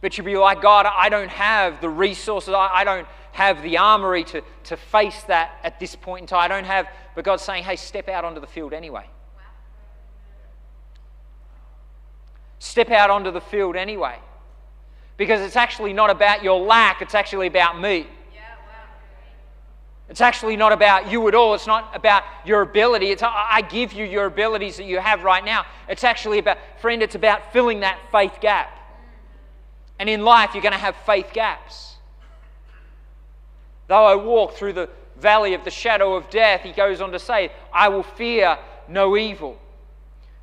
But 0.00 0.18
you'll 0.18 0.24
be 0.24 0.36
like, 0.36 0.60
God, 0.60 0.86
I 0.86 1.08
don't 1.08 1.30
have 1.30 1.80
the 1.80 1.88
resources, 1.88 2.52
I 2.52 2.82
don't 2.82 3.06
have 3.30 3.62
the 3.62 3.78
armory 3.78 4.24
to, 4.24 4.42
to 4.64 4.76
face 4.76 5.22
that 5.28 5.60
at 5.62 5.78
this 5.78 5.94
point 5.94 6.22
in 6.22 6.26
time. 6.26 6.40
I 6.40 6.48
don't 6.48 6.64
have, 6.64 6.88
but 7.14 7.24
God's 7.24 7.44
saying, 7.44 7.62
hey, 7.62 7.76
step 7.76 8.08
out 8.08 8.24
onto 8.24 8.40
the 8.40 8.46
field 8.48 8.72
anyway. 8.72 9.06
Step 12.58 12.90
out 12.90 13.08
onto 13.08 13.30
the 13.30 13.40
field 13.40 13.76
anyway. 13.76 14.18
Because 15.16 15.42
it's 15.42 15.54
actually 15.54 15.92
not 15.92 16.10
about 16.10 16.42
your 16.42 16.58
lack, 16.58 17.02
it's 17.02 17.14
actually 17.14 17.46
about 17.46 17.80
me. 17.80 18.08
It's 20.08 20.20
actually 20.20 20.56
not 20.56 20.72
about 20.72 21.10
you 21.10 21.26
at 21.26 21.34
all. 21.34 21.54
It's 21.54 21.66
not 21.66 21.94
about 21.94 22.22
your 22.44 22.62
ability. 22.62 23.10
It's 23.10 23.22
I 23.24 23.62
give 23.68 23.92
you 23.92 24.04
your 24.04 24.26
abilities 24.26 24.76
that 24.76 24.84
you 24.84 25.00
have 25.00 25.24
right 25.24 25.44
now. 25.44 25.66
It's 25.88 26.04
actually 26.04 26.38
about, 26.38 26.58
friend, 26.80 27.02
it's 27.02 27.16
about 27.16 27.52
filling 27.52 27.80
that 27.80 27.98
faith 28.12 28.38
gap. 28.40 28.70
And 29.98 30.08
in 30.08 30.22
life, 30.22 30.50
you're 30.54 30.62
going 30.62 30.72
to 30.72 30.78
have 30.78 30.94
faith 31.04 31.30
gaps. 31.32 31.94
Though 33.88 34.04
I 34.04 34.14
walk 34.14 34.54
through 34.54 34.74
the 34.74 34.88
valley 35.18 35.54
of 35.54 35.64
the 35.64 35.70
shadow 35.70 36.14
of 36.14 36.28
death, 36.30 36.62
he 36.62 36.72
goes 36.72 37.00
on 37.00 37.12
to 37.12 37.18
say, 37.18 37.50
I 37.72 37.88
will 37.88 38.02
fear 38.02 38.58
no 38.88 39.16
evil. 39.16 39.58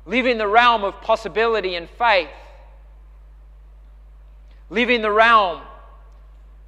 Live 0.06 0.26
in 0.26 0.36
the 0.38 0.48
realm 0.48 0.84
of 0.84 1.00
possibility 1.00 1.74
and 1.76 1.88
faith. 1.88 2.28
Live 4.68 4.90
in 4.90 5.02
the 5.02 5.10
realm 5.10 5.62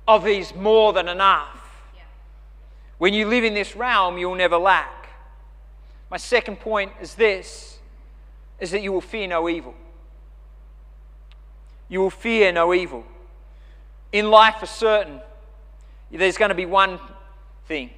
of 0.08 0.24
these 0.24 0.54
more 0.54 0.92
than 0.92 1.08
enough. 1.08 1.55
When 2.98 3.12
you 3.12 3.26
live 3.26 3.44
in 3.44 3.54
this 3.54 3.76
realm, 3.76 4.18
you'll 4.18 4.34
never 4.34 4.56
lack. 4.56 5.08
My 6.10 6.16
second 6.16 6.60
point 6.60 6.92
is 7.00 7.14
this 7.14 7.78
is 8.58 8.70
that 8.70 8.82
you 8.82 8.92
will 8.92 9.00
fear 9.00 9.26
no 9.26 9.48
evil. 9.48 9.74
You 11.88 12.00
will 12.00 12.10
fear 12.10 12.52
no 12.52 12.72
evil. 12.72 13.04
In 14.12 14.30
life 14.30 14.56
for 14.60 14.66
certain, 14.66 15.20
there's 16.10 16.38
going 16.38 16.48
to 16.48 16.54
be 16.54 16.66
one 16.66 16.98
thing 17.66 17.90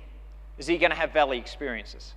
is 0.58 0.68
you're 0.68 0.78
going 0.78 0.90
to 0.90 0.96
have 0.96 1.12
valley 1.12 1.38
experiences. 1.38 2.12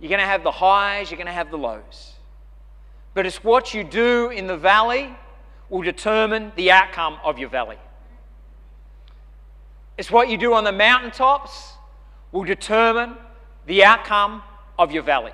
You're 0.00 0.08
going 0.08 0.20
to 0.20 0.26
have 0.26 0.42
the 0.42 0.52
highs, 0.52 1.10
you're 1.10 1.18
going 1.18 1.26
to 1.26 1.32
have 1.32 1.50
the 1.50 1.58
lows. 1.58 2.14
But 3.14 3.26
it's 3.26 3.42
what 3.44 3.74
you 3.74 3.84
do 3.84 4.30
in 4.30 4.46
the 4.46 4.56
valley 4.56 5.14
will 5.68 5.82
determine 5.82 6.52
the 6.56 6.70
outcome 6.70 7.18
of 7.24 7.38
your 7.38 7.48
valley. 7.48 7.78
It's 9.98 10.10
what 10.12 10.28
you 10.28 10.38
do 10.38 10.54
on 10.54 10.62
the 10.62 10.72
mountaintops 10.72 11.72
will 12.30 12.44
determine 12.44 13.16
the 13.66 13.84
outcome 13.84 14.42
of 14.78 14.92
your 14.92 15.02
valley. 15.02 15.32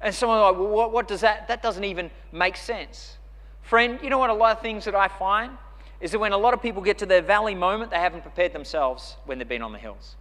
And 0.00 0.14
someone 0.14 0.40
like, 0.40 0.54
well, 0.54 0.68
what, 0.68 0.92
what 0.92 1.08
does 1.08 1.22
that? 1.22 1.48
That 1.48 1.62
doesn't 1.62 1.82
even 1.82 2.10
make 2.30 2.56
sense. 2.56 3.16
Friend, 3.62 3.98
you 4.02 4.08
know 4.08 4.18
what? 4.18 4.30
A 4.30 4.34
lot 4.34 4.56
of 4.56 4.62
things 4.62 4.84
that 4.84 4.94
I 4.94 5.08
find 5.08 5.52
is 6.00 6.12
that 6.12 6.20
when 6.20 6.32
a 6.32 6.36
lot 6.36 6.54
of 6.54 6.62
people 6.62 6.80
get 6.80 6.98
to 6.98 7.06
their 7.06 7.22
valley 7.22 7.56
moment, 7.56 7.90
they 7.90 7.98
haven't 7.98 8.20
prepared 8.20 8.52
themselves 8.52 9.16
when 9.24 9.38
they've 9.38 9.48
been 9.48 9.62
on 9.62 9.72
the 9.72 9.78
hills. 9.78 10.14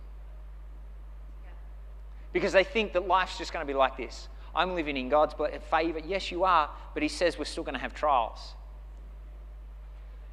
Because 2.33 2.51
they 2.51 2.63
think 2.63 2.93
that 2.93 3.07
life's 3.07 3.37
just 3.37 3.53
going 3.53 3.65
to 3.65 3.71
be 3.71 3.77
like 3.77 3.95
this. 3.95 4.27
I'm 4.55 4.73
living 4.73 4.97
in 4.97 5.09
God's 5.09 5.35
favor. 5.69 5.99
Yes, 5.99 6.31
you 6.31 6.45
are, 6.45 6.69
but 6.93 7.03
He 7.03 7.09
says 7.09 7.37
we're 7.37 7.45
still 7.45 7.63
going 7.63 7.75
to 7.75 7.79
have 7.79 7.93
trials. 7.93 8.55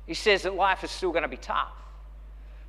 He 0.06 0.14
says 0.14 0.42
that 0.42 0.54
life 0.54 0.82
is 0.82 0.90
still 0.90 1.10
going 1.10 1.22
to 1.22 1.28
be 1.28 1.36
tough. 1.36 1.72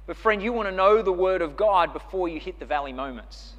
But, 0.06 0.18
friend, 0.18 0.42
you 0.42 0.52
want 0.52 0.68
to 0.68 0.76
know 0.76 1.02
the 1.02 1.14
Word 1.14 1.42
of 1.42 1.56
God 1.56 1.94
before 1.94 2.28
you 2.28 2.40
hit 2.40 2.60
the 2.60 2.66
valley 2.66 2.92
moments 2.92 3.54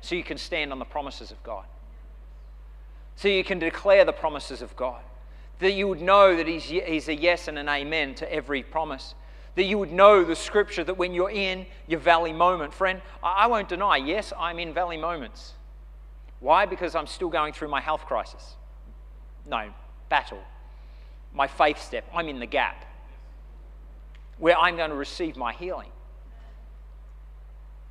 so 0.00 0.14
you 0.14 0.24
can 0.24 0.38
stand 0.38 0.72
on 0.72 0.78
the 0.78 0.84
promises 0.84 1.30
of 1.30 1.42
God. 1.42 1.64
So 3.16 3.28
you 3.28 3.44
can 3.44 3.58
declare 3.58 4.04
the 4.04 4.12
promises 4.12 4.62
of 4.62 4.74
God. 4.76 5.02
That 5.58 5.72
you 5.72 5.88
would 5.88 6.00
know 6.00 6.34
that 6.36 6.46
He's, 6.46 6.64
he's 6.64 7.08
a 7.08 7.14
yes 7.14 7.48
and 7.48 7.58
an 7.58 7.68
amen 7.68 8.14
to 8.16 8.32
every 8.32 8.62
promise. 8.62 9.14
That 9.56 9.64
you 9.64 9.76
would 9.76 9.92
know 9.92 10.24
the 10.24 10.36
scripture 10.36 10.84
that 10.84 10.96
when 10.96 11.12
you're 11.12 11.30
in 11.30 11.66
your 11.86 12.00
valley 12.00 12.32
moment, 12.32 12.72
friend, 12.72 13.02
I 13.22 13.46
won't 13.46 13.68
deny, 13.68 13.98
yes, 13.98 14.32
I'm 14.38 14.58
in 14.58 14.72
valley 14.72 14.96
moments. 14.96 15.52
Why? 16.38 16.64
Because 16.64 16.94
I'm 16.94 17.06
still 17.06 17.28
going 17.28 17.52
through 17.52 17.68
my 17.68 17.80
health 17.82 18.06
crisis. 18.06 18.54
No, 19.46 19.68
battle. 20.08 20.42
My 21.34 21.46
faith 21.46 21.82
step. 21.82 22.08
I'm 22.14 22.30
in 22.30 22.38
the 22.38 22.46
gap 22.46 22.86
where 24.40 24.58
I'm 24.58 24.76
going 24.76 24.90
to 24.90 24.96
receive 24.96 25.36
my 25.36 25.52
healing. 25.52 25.90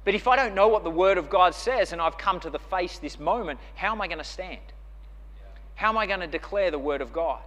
But 0.04 0.16
if 0.16 0.28
I 0.28 0.36
don't 0.36 0.56
know 0.56 0.68
what 0.68 0.84
the 0.84 0.90
Word 0.90 1.18
of 1.18 1.30
God 1.30 1.54
says 1.54 1.94
and 1.94 2.02
I've 2.02 2.18
come 2.18 2.40
to 2.42 2.50
the 2.50 2.60
face 2.60 3.00
this 3.00 3.20
moment, 3.20 3.60
how 3.76 3.92
am 3.92 4.02
I 4.02 4.08
going 4.08 4.18
to 4.18 4.24
stand? 4.24 4.60
How 5.76 5.90
am 5.90 5.98
I 5.98 6.08
going 6.08 6.20
to 6.20 6.28
declare 6.28 6.72
the 6.72 6.80
Word 6.80 7.02
of 7.02 7.14
God? 7.14 7.42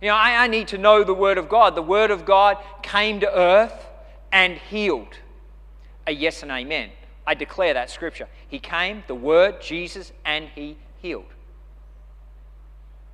You 0.00 0.08
know, 0.08 0.14
I, 0.14 0.44
I 0.44 0.46
need 0.46 0.68
to 0.68 0.78
know 0.78 1.04
the 1.04 1.14
Word 1.14 1.38
of 1.38 1.48
God. 1.48 1.74
The 1.74 1.82
Word 1.82 2.10
of 2.10 2.24
God 2.24 2.58
came 2.82 3.20
to 3.20 3.38
earth 3.38 3.86
and 4.30 4.56
healed. 4.56 5.14
A 6.06 6.12
yes 6.12 6.42
and 6.42 6.50
amen. 6.50 6.90
I 7.26 7.34
declare 7.34 7.74
that 7.74 7.90
scripture. 7.90 8.28
He 8.48 8.58
came, 8.58 9.04
the 9.06 9.14
Word, 9.14 9.60
Jesus, 9.60 10.12
and 10.24 10.48
He 10.54 10.76
healed. 11.00 11.26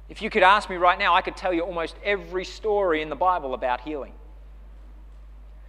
If 0.08 0.22
you 0.22 0.30
could 0.30 0.42
ask 0.42 0.70
me 0.70 0.76
right 0.76 0.98
now, 0.98 1.14
I 1.14 1.20
could 1.20 1.36
tell 1.36 1.52
you 1.52 1.62
almost 1.62 1.96
every 2.02 2.44
story 2.44 3.02
in 3.02 3.10
the 3.10 3.16
Bible 3.16 3.52
about 3.52 3.82
healing. 3.82 4.12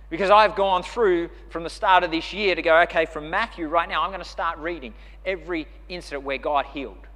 Because 0.10 0.32
I've 0.32 0.56
gone 0.56 0.82
through 0.82 1.30
from 1.50 1.64
the 1.64 1.70
start 1.70 2.04
of 2.04 2.12
this 2.12 2.34
year 2.34 2.56
to 2.56 2.62
go, 2.62 2.82
okay, 2.82 3.06
from 3.06 3.30
Matthew 3.30 3.68
right 3.68 3.88
now, 3.88 4.02
I'm 4.02 4.10
going 4.10 4.24
to 4.24 4.30
start 4.30 4.58
reading 4.58 4.94
every 5.26 5.68
incident 5.88 6.24
where 6.24 6.40
God 6.40 6.66
healed. 6.66 7.08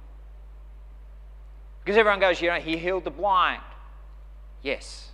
Because 1.82 1.98
everyone 1.98 2.20
goes, 2.20 2.40
you 2.40 2.48
know, 2.48 2.54
he 2.54 2.76
healed 2.76 3.04
the 3.04 3.10
blind. 3.10 3.62
Yes. 4.62 5.10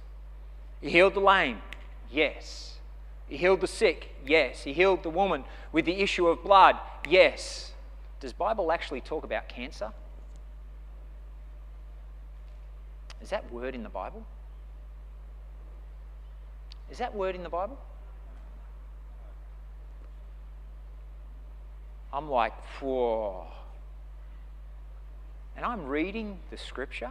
He 0.80 0.90
healed 0.90 1.14
the 1.14 1.20
lame. 1.20 1.62
Yes. 2.10 2.78
He 3.28 3.36
healed 3.36 3.60
the 3.60 3.66
sick. 3.66 4.14
Yes. 4.26 4.62
He 4.62 4.72
healed 4.72 5.02
the 5.02 5.10
woman 5.10 5.44
with 5.72 5.84
the 5.86 6.00
issue 6.00 6.28
of 6.28 6.42
blood. 6.42 6.76
Yes. 7.08 7.72
Does 8.20 8.32
Bible 8.32 8.70
actually 8.70 9.00
talk 9.00 9.24
about 9.24 9.48
cancer? 9.48 9.92
Is 13.22 13.30
that 13.30 13.50
word 13.52 13.74
in 13.74 13.82
the 13.82 13.88
Bible? 13.88 14.24
Is 16.90 16.98
that 16.98 17.14
word 17.14 17.34
in 17.34 17.42
the 17.42 17.48
Bible? 17.48 17.78
I'm 22.12 22.28
like, 22.28 22.54
whoa. 22.80 23.46
And 25.56 25.64
I'm 25.64 25.86
reading 25.86 26.38
the 26.50 26.56
scripture 26.56 27.10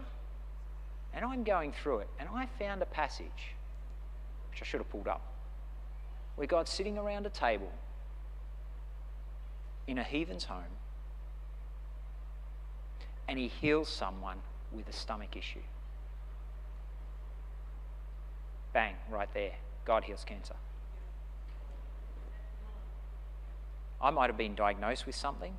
and 1.13 1.23
I'm 1.23 1.43
going 1.43 1.71
through 1.71 1.99
it. 1.99 2.09
And 2.19 2.27
I 2.33 2.47
found 2.57 2.81
a 2.81 2.85
passage, 2.85 3.53
which 4.51 4.61
I 4.61 4.65
should 4.65 4.81
have 4.81 4.89
pulled 4.89 5.07
up, 5.07 5.21
where 6.35 6.47
God's 6.47 6.71
sitting 6.71 6.97
around 6.97 7.25
a 7.25 7.29
table 7.29 7.71
in 9.87 9.97
a 9.97 10.03
heathen's 10.03 10.43
home 10.43 10.63
and 13.27 13.39
he 13.39 13.47
heals 13.47 13.87
someone 13.87 14.37
with 14.71 14.89
a 14.89 14.93
stomach 14.93 15.37
issue. 15.37 15.59
Bang, 18.73 18.95
right 19.09 19.29
there. 19.33 19.53
God 19.89 20.03
heals 20.03 20.23
cancer. 20.23 20.53
I 23.99 24.11
might 24.11 24.27
have 24.27 24.37
been 24.37 24.53
diagnosed 24.53 25.07
with 25.07 25.15
something 25.15 25.55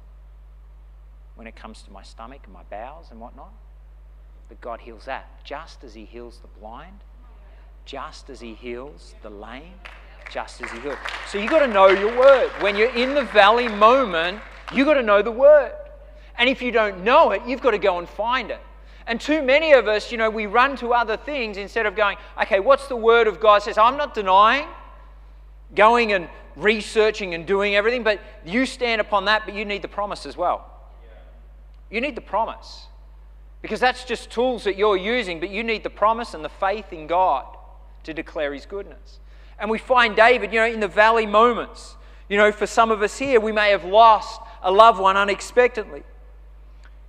when 1.34 1.49
it 1.49 1.56
comes 1.56 1.82
to 1.82 1.90
my 1.90 2.04
stomach 2.04 2.42
and 2.44 2.52
my 2.52 2.62
bowels 2.70 3.08
and 3.10 3.18
whatnot. 3.18 3.52
But 4.49 4.60
God 4.60 4.82
heals 4.82 5.06
that 5.06 5.44
just 5.44 5.82
as 5.82 5.94
He 5.94 6.04
heals 6.04 6.38
the 6.38 6.60
blind, 6.60 7.00
just 7.84 8.30
as 8.30 8.38
He 8.38 8.54
heals 8.54 9.16
the 9.22 9.30
lame, 9.30 9.75
just 10.30 10.62
as 10.62 10.70
He 10.70 10.78
heals. 10.78 10.99
So 11.28 11.38
you've 11.38 11.50
got 11.50 11.66
to 11.66 11.72
know 11.72 11.88
your 11.88 12.16
word. 12.16 12.50
When 12.60 12.76
you're 12.76 12.94
in 12.94 13.16
the 13.16 13.25
valley 13.25 13.66
moment, 13.66 14.40
you've 14.72 14.87
got 14.87 14.94
to 14.94 15.02
know 15.02 15.22
the 15.22 15.32
word. 15.32 15.72
And 16.38 16.49
if 16.49 16.62
you 16.62 16.70
don't 16.70 17.02
know 17.02 17.32
it, 17.32 17.42
you've 17.49 17.62
got 17.62 17.72
to 17.72 17.78
go 17.78 17.99
and 17.99 18.08
find 18.08 18.52
it. 18.52 18.60
And 19.10 19.20
too 19.20 19.42
many 19.42 19.72
of 19.72 19.88
us, 19.88 20.12
you 20.12 20.18
know, 20.18 20.30
we 20.30 20.46
run 20.46 20.76
to 20.76 20.94
other 20.94 21.16
things 21.16 21.56
instead 21.56 21.84
of 21.84 21.96
going, 21.96 22.16
okay, 22.40 22.60
what's 22.60 22.86
the 22.86 22.94
word 22.94 23.26
of 23.26 23.40
God 23.40 23.60
says? 23.60 23.76
I'm 23.76 23.96
not 23.96 24.14
denying 24.14 24.68
going 25.74 26.12
and 26.12 26.28
researching 26.54 27.34
and 27.34 27.44
doing 27.44 27.74
everything, 27.74 28.04
but 28.04 28.20
you 28.46 28.64
stand 28.64 29.00
upon 29.00 29.24
that, 29.24 29.42
but 29.46 29.54
you 29.56 29.64
need 29.64 29.82
the 29.82 29.88
promise 29.88 30.26
as 30.26 30.36
well. 30.36 30.64
You 31.90 32.00
need 32.00 32.14
the 32.14 32.20
promise. 32.20 32.86
Because 33.62 33.80
that's 33.80 34.04
just 34.04 34.30
tools 34.30 34.62
that 34.62 34.76
you're 34.76 34.96
using, 34.96 35.40
but 35.40 35.50
you 35.50 35.64
need 35.64 35.82
the 35.82 35.90
promise 35.90 36.32
and 36.32 36.44
the 36.44 36.48
faith 36.48 36.92
in 36.92 37.08
God 37.08 37.46
to 38.04 38.14
declare 38.14 38.54
His 38.54 38.64
goodness. 38.64 39.18
And 39.58 39.68
we 39.68 39.78
find 39.78 40.14
David, 40.14 40.52
you 40.52 40.60
know, 40.60 40.66
in 40.66 40.78
the 40.78 40.86
valley 40.86 41.26
moments. 41.26 41.96
You 42.28 42.36
know, 42.36 42.52
for 42.52 42.68
some 42.68 42.92
of 42.92 43.02
us 43.02 43.18
here, 43.18 43.40
we 43.40 43.50
may 43.50 43.70
have 43.70 43.84
lost 43.84 44.40
a 44.62 44.70
loved 44.70 45.00
one 45.00 45.16
unexpectedly. 45.16 46.04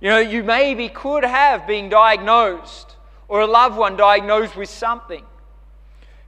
You 0.02 0.08
know, 0.08 0.18
you 0.18 0.42
maybe 0.42 0.88
could 0.88 1.24
have 1.24 1.64
been 1.64 1.88
diagnosed 1.88 2.96
or 3.28 3.40
a 3.40 3.46
loved 3.46 3.76
one 3.76 3.96
diagnosed 3.96 4.56
with 4.56 4.68
something. 4.68 5.24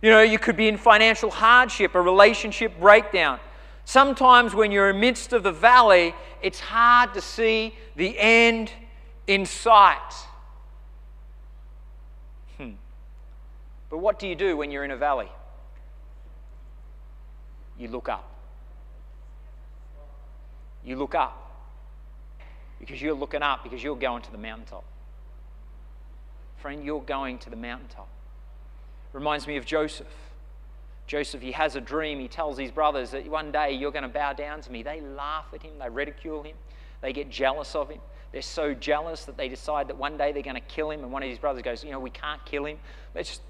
You 0.01 0.11
know, 0.11 0.23
you 0.23 0.39
could 0.39 0.57
be 0.57 0.69
in 0.69 0.77
financial 0.77 1.29
hardship, 1.29 1.97
a 1.97 2.01
relationship 2.01 2.79
breakdown. 2.79 3.41
Sometimes 3.85 4.55
when 4.55 4.71
you're 4.71 4.91
in 4.91 5.01
midst 5.01 5.33
of 5.33 5.43
the 5.43 5.51
valley, 5.51 6.15
it's 6.41 6.61
hard 6.61 7.15
to 7.15 7.21
see 7.21 7.75
the 7.97 8.17
end 8.17 8.71
in 9.27 9.45
sight. 9.45 9.99
Hmm. 12.57 12.75
But 13.91 13.99
what 13.99 14.21
do 14.21 14.29
you 14.29 14.37
do 14.37 14.57
when 14.57 14.71
you're 14.71 14.85
in 14.85 14.93
a 14.93 14.97
valley? 14.97 15.29
You 17.77 17.89
look 17.89 18.09
up. 18.09 18.31
You 20.85 20.95
look 20.95 21.17
up. 21.17 21.44
Because 22.79 23.01
you're 23.01 23.15
looking 23.15 23.43
up, 23.43 23.63
because 23.63 23.83
you're 23.83 23.97
going 23.97 24.23
to 24.23 24.33
the 24.33 24.39
mountaintop. 24.39 24.85
Friend, 26.59 26.85
you're 26.85 27.03
going 27.03 27.39
to 27.39 27.51
the 27.51 27.57
mountaintop. 27.57 28.09
Reminds 29.13 29.47
me 29.47 29.57
of 29.57 29.65
Joseph. 29.65 30.09
Joseph, 31.07 31.43
he 31.43 31.53
has 31.53 31.77
a 31.77 31.81
dream. 31.81 32.19
He 32.19 32.29
tells 32.29 32.59
his 32.59 32.71
brothers 32.71 33.11
that 33.11 33.29
one 33.29 33.53
day 33.53 33.73
you're 33.73 33.93
going 33.93 34.03
to 34.03 34.09
bow 34.09 34.33
down 34.33 34.61
to 34.63 34.73
me. 34.73 34.83
They 34.83 35.01
laugh 35.01 35.47
at 35.53 35.63
him, 35.63 35.73
they 35.79 35.89
ridicule 35.89 36.43
him, 36.43 36.57
they 37.01 37.13
get 37.13 37.31
jealous 37.31 37.75
of 37.75 37.91
him. 37.91 38.01
They're 38.33 38.43
so 38.43 38.75
jealous 38.75 39.27
that 39.27 39.37
they 39.37 39.49
decide 39.49 39.87
that 39.89 39.97
one 39.97 40.17
day 40.17 40.33
they're 40.33 40.43
going 40.43 40.57
to 40.57 40.61
kill 40.63 40.91
him. 40.91 41.05
And 41.05 41.13
one 41.13 41.23
of 41.23 41.29
his 41.29 41.39
brothers 41.39 41.63
goes, 41.63 41.85
You 41.85 41.93
know, 41.93 42.01
we 42.01 42.11
can't 42.11 42.45
kill 42.45 42.65
him. 42.65 42.79
Let's 43.15 43.29
just 43.29 43.43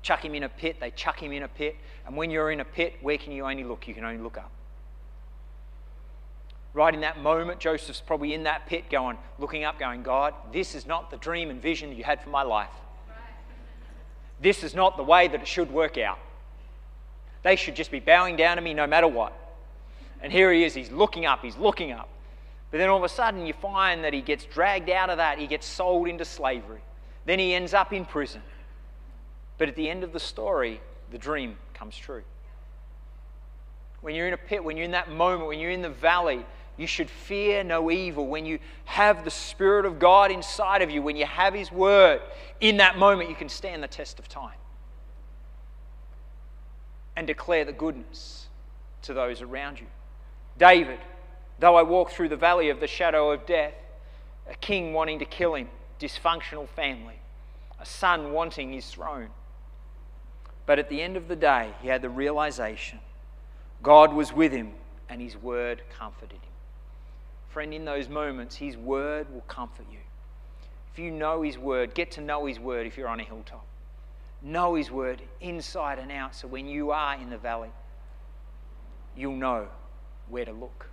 chuck 0.00 0.24
him 0.24 0.34
in 0.34 0.44
a 0.44 0.48
pit. 0.48 0.76
They 0.80 0.90
chuck 0.92 1.22
him 1.22 1.32
in 1.32 1.42
a 1.42 1.48
pit. 1.48 1.76
And 2.06 2.16
when 2.16 2.30
you're 2.30 2.50
in 2.50 2.60
a 2.60 2.64
pit, 2.64 2.94
where 3.02 3.18
can 3.18 3.32
you 3.32 3.44
only 3.44 3.64
look? 3.64 3.86
You 3.86 3.92
can 3.92 4.04
only 4.04 4.22
look 4.22 4.38
up. 4.38 4.50
Right 6.74 6.94
in 6.94 7.00
that 7.00 7.20
moment, 7.20 7.60
Joseph's 7.60 8.00
probably 8.00 8.32
in 8.32 8.44
that 8.44 8.66
pit 8.66 8.88
going, 8.90 9.18
looking 9.38 9.64
up, 9.64 9.78
going, 9.78 10.02
God, 10.02 10.34
this 10.52 10.74
is 10.74 10.86
not 10.86 11.10
the 11.10 11.18
dream 11.18 11.50
and 11.50 11.60
vision 11.60 11.94
you 11.94 12.02
had 12.02 12.22
for 12.22 12.30
my 12.30 12.42
life. 12.42 12.70
This 14.40 14.64
is 14.64 14.74
not 14.74 14.96
the 14.96 15.02
way 15.02 15.28
that 15.28 15.40
it 15.40 15.46
should 15.46 15.70
work 15.70 15.98
out. 15.98 16.18
They 17.42 17.56
should 17.56 17.76
just 17.76 17.90
be 17.90 18.00
bowing 18.00 18.36
down 18.36 18.56
to 18.56 18.62
me 18.62 18.72
no 18.72 18.86
matter 18.86 19.06
what. 19.06 19.32
And 20.22 20.32
here 20.32 20.52
he 20.52 20.64
is, 20.64 20.74
he's 20.74 20.90
looking 20.90 21.26
up, 21.26 21.42
he's 21.42 21.56
looking 21.56 21.92
up. 21.92 22.08
But 22.70 22.78
then 22.78 22.88
all 22.88 22.96
of 22.96 23.04
a 23.04 23.08
sudden, 23.08 23.44
you 23.44 23.52
find 23.52 24.02
that 24.04 24.14
he 24.14 24.22
gets 24.22 24.44
dragged 24.46 24.88
out 24.88 25.10
of 25.10 25.18
that, 25.18 25.38
he 25.38 25.46
gets 25.46 25.66
sold 25.66 26.08
into 26.08 26.24
slavery. 26.24 26.80
Then 27.26 27.38
he 27.38 27.54
ends 27.54 27.74
up 27.74 27.92
in 27.92 28.06
prison. 28.06 28.40
But 29.58 29.68
at 29.68 29.76
the 29.76 29.90
end 29.90 30.04
of 30.04 30.12
the 30.12 30.20
story, 30.20 30.80
the 31.10 31.18
dream 31.18 31.56
comes 31.74 31.96
true. 31.96 32.22
When 34.00 34.14
you're 34.14 34.26
in 34.26 34.32
a 34.32 34.38
pit, 34.38 34.64
when 34.64 34.76
you're 34.76 34.86
in 34.86 34.92
that 34.92 35.10
moment, 35.10 35.48
when 35.48 35.58
you're 35.60 35.70
in 35.70 35.82
the 35.82 35.90
valley, 35.90 36.44
you 36.82 36.88
should 36.88 37.08
fear 37.08 37.62
no 37.62 37.90
evil. 37.90 38.26
When 38.26 38.44
you 38.44 38.58
have 38.84 39.24
the 39.24 39.30
Spirit 39.30 39.86
of 39.86 40.00
God 40.00 40.32
inside 40.32 40.82
of 40.82 40.90
you, 40.90 41.00
when 41.00 41.16
you 41.16 41.24
have 41.24 41.54
His 41.54 41.70
Word, 41.70 42.20
in 42.60 42.78
that 42.78 42.98
moment 42.98 43.30
you 43.30 43.36
can 43.36 43.48
stand 43.48 43.82
the 43.82 43.88
test 43.88 44.18
of 44.18 44.28
time 44.28 44.58
and 47.16 47.26
declare 47.26 47.64
the 47.64 47.72
goodness 47.72 48.48
to 49.02 49.14
those 49.14 49.40
around 49.40 49.78
you. 49.78 49.86
David, 50.58 50.98
though 51.60 51.76
I 51.76 51.82
walk 51.82 52.10
through 52.10 52.28
the 52.28 52.36
valley 52.36 52.68
of 52.68 52.80
the 52.80 52.88
shadow 52.88 53.30
of 53.30 53.46
death, 53.46 53.74
a 54.50 54.54
king 54.56 54.92
wanting 54.92 55.20
to 55.20 55.24
kill 55.24 55.54
him, 55.54 55.68
dysfunctional 56.00 56.68
family, 56.68 57.20
a 57.80 57.86
son 57.86 58.32
wanting 58.32 58.72
his 58.72 58.86
throne. 58.90 59.28
But 60.66 60.80
at 60.80 60.88
the 60.88 61.00
end 61.00 61.16
of 61.16 61.28
the 61.28 61.36
day, 61.36 61.74
he 61.80 61.88
had 61.88 62.02
the 62.02 62.10
realization 62.10 62.98
God 63.82 64.12
was 64.12 64.32
with 64.32 64.52
him 64.52 64.72
and 65.08 65.20
his 65.20 65.36
word 65.36 65.82
comforted 65.96 66.38
him. 66.38 66.51
Friend, 67.52 67.74
in 67.74 67.84
those 67.84 68.08
moments, 68.08 68.56
His 68.56 68.78
word 68.78 69.26
will 69.30 69.42
comfort 69.42 69.84
you. 69.92 69.98
If 70.90 70.98
you 70.98 71.10
know 71.10 71.42
His 71.42 71.58
word, 71.58 71.94
get 71.94 72.10
to 72.12 72.22
know 72.22 72.46
His 72.46 72.58
word 72.58 72.86
if 72.86 72.96
you're 72.96 73.08
on 73.08 73.20
a 73.20 73.24
hilltop. 73.24 73.66
Know 74.40 74.74
His 74.74 74.90
word 74.90 75.20
inside 75.42 75.98
and 75.98 76.10
out 76.10 76.34
so 76.34 76.48
when 76.48 76.66
you 76.66 76.92
are 76.92 77.14
in 77.14 77.28
the 77.28 77.36
valley, 77.36 77.68
you'll 79.14 79.36
know 79.36 79.68
where 80.30 80.46
to 80.46 80.52
look. 80.52 80.86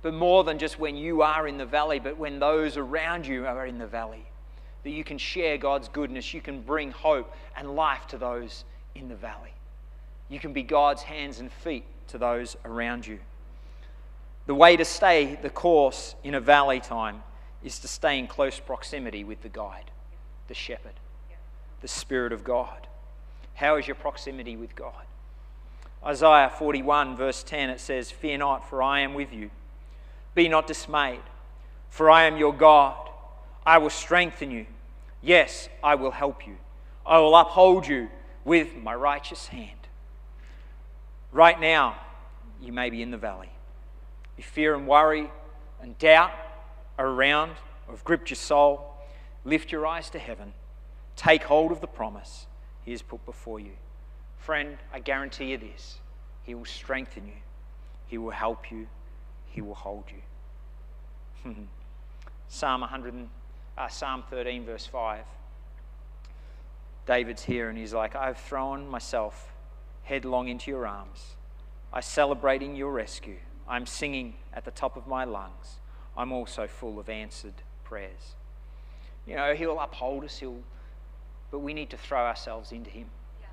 But 0.00 0.14
more 0.14 0.42
than 0.42 0.58
just 0.58 0.78
when 0.78 0.96
you 0.96 1.20
are 1.20 1.46
in 1.46 1.58
the 1.58 1.66
valley, 1.66 1.98
but 1.98 2.16
when 2.16 2.38
those 2.38 2.78
around 2.78 3.26
you 3.26 3.46
are 3.46 3.66
in 3.66 3.76
the 3.76 3.86
valley, 3.86 4.24
that 4.84 4.90
you 4.90 5.04
can 5.04 5.18
share 5.18 5.58
God's 5.58 5.88
goodness, 5.88 6.32
you 6.32 6.40
can 6.40 6.62
bring 6.62 6.92
hope 6.92 7.34
and 7.54 7.76
life 7.76 8.06
to 8.06 8.16
those 8.16 8.64
in 8.94 9.08
the 9.08 9.16
valley. 9.16 9.52
You 10.30 10.40
can 10.40 10.54
be 10.54 10.62
God's 10.62 11.02
hands 11.02 11.40
and 11.40 11.52
feet 11.52 11.84
to 12.06 12.16
those 12.16 12.56
around 12.64 13.06
you. 13.06 13.18
The 14.48 14.54
way 14.54 14.78
to 14.78 14.84
stay 14.86 15.38
the 15.42 15.50
course 15.50 16.14
in 16.24 16.34
a 16.34 16.40
valley 16.40 16.80
time 16.80 17.22
is 17.62 17.78
to 17.80 17.88
stay 17.88 18.18
in 18.18 18.26
close 18.26 18.58
proximity 18.58 19.22
with 19.22 19.42
the 19.42 19.50
guide, 19.50 19.90
the 20.46 20.54
shepherd, 20.54 20.94
the 21.82 21.88
Spirit 21.88 22.32
of 22.32 22.44
God. 22.44 22.86
How 23.52 23.76
is 23.76 23.86
your 23.86 23.94
proximity 23.94 24.56
with 24.56 24.74
God? 24.74 25.04
Isaiah 26.02 26.48
41, 26.48 27.14
verse 27.14 27.42
10, 27.42 27.68
it 27.68 27.78
says, 27.78 28.10
Fear 28.10 28.38
not, 28.38 28.66
for 28.66 28.82
I 28.82 29.00
am 29.00 29.12
with 29.12 29.34
you. 29.34 29.50
Be 30.34 30.48
not 30.48 30.66
dismayed, 30.66 31.20
for 31.90 32.10
I 32.10 32.24
am 32.24 32.38
your 32.38 32.54
God. 32.54 33.10
I 33.66 33.76
will 33.76 33.90
strengthen 33.90 34.50
you. 34.50 34.64
Yes, 35.20 35.68
I 35.84 35.94
will 35.94 36.12
help 36.12 36.46
you. 36.46 36.56
I 37.04 37.18
will 37.18 37.36
uphold 37.36 37.86
you 37.86 38.08
with 38.46 38.74
my 38.76 38.94
righteous 38.94 39.48
hand. 39.48 39.88
Right 41.32 41.60
now, 41.60 41.96
you 42.62 42.72
may 42.72 42.88
be 42.88 43.02
in 43.02 43.10
the 43.10 43.18
valley. 43.18 43.50
If 44.38 44.44
fear 44.46 44.74
and 44.74 44.86
worry 44.86 45.30
and 45.82 45.98
doubt 45.98 46.30
are 46.96 47.08
around 47.08 47.52
or 47.86 47.94
have 47.94 48.04
gripped 48.04 48.30
your 48.30 48.36
soul, 48.36 48.94
lift 49.44 49.72
your 49.72 49.86
eyes 49.86 50.08
to 50.10 50.18
heaven. 50.18 50.54
Take 51.16 51.42
hold 51.42 51.72
of 51.72 51.80
the 51.80 51.86
promise 51.88 52.46
He 52.84 52.92
has 52.92 53.02
put 53.02 53.24
before 53.26 53.58
you. 53.58 53.72
Friend, 54.38 54.78
I 54.92 55.00
guarantee 55.00 55.50
you 55.50 55.58
this 55.58 55.98
He 56.44 56.54
will 56.54 56.64
strengthen 56.64 57.26
you, 57.26 57.40
He 58.06 58.16
will 58.16 58.30
help 58.30 58.70
you, 58.70 58.86
He 59.50 59.60
will 59.60 59.74
hold 59.74 60.04
you. 61.44 61.54
Psalm 62.48 62.80
100, 62.80 63.28
uh, 63.76 63.88
Psalm 63.88 64.22
13, 64.30 64.64
verse 64.64 64.86
5. 64.86 65.24
David's 67.06 67.42
here 67.42 67.68
and 67.70 67.78
he's 67.78 67.94
like, 67.94 68.14
I've 68.14 68.38
thrown 68.38 68.88
myself 68.88 69.52
headlong 70.02 70.48
into 70.48 70.70
your 70.70 70.86
arms. 70.86 71.36
I 71.92 72.00
celebrating 72.00 72.76
your 72.76 72.92
rescue. 72.92 73.38
I'm 73.68 73.86
singing 73.86 74.34
at 74.54 74.64
the 74.64 74.70
top 74.70 74.96
of 74.96 75.06
my 75.06 75.24
lungs. 75.24 75.76
I'm 76.16 76.32
also 76.32 76.66
full 76.66 76.98
of 76.98 77.08
answered 77.08 77.54
prayers. 77.84 78.34
You 79.26 79.36
know, 79.36 79.54
He'll 79.54 79.78
uphold 79.78 80.24
us, 80.24 80.38
He'll, 80.38 80.62
but 81.50 81.58
we 81.58 81.74
need 81.74 81.90
to 81.90 81.96
throw 81.96 82.20
ourselves 82.20 82.72
into 82.72 82.90
Him. 82.90 83.06
Yeah. 83.40 83.48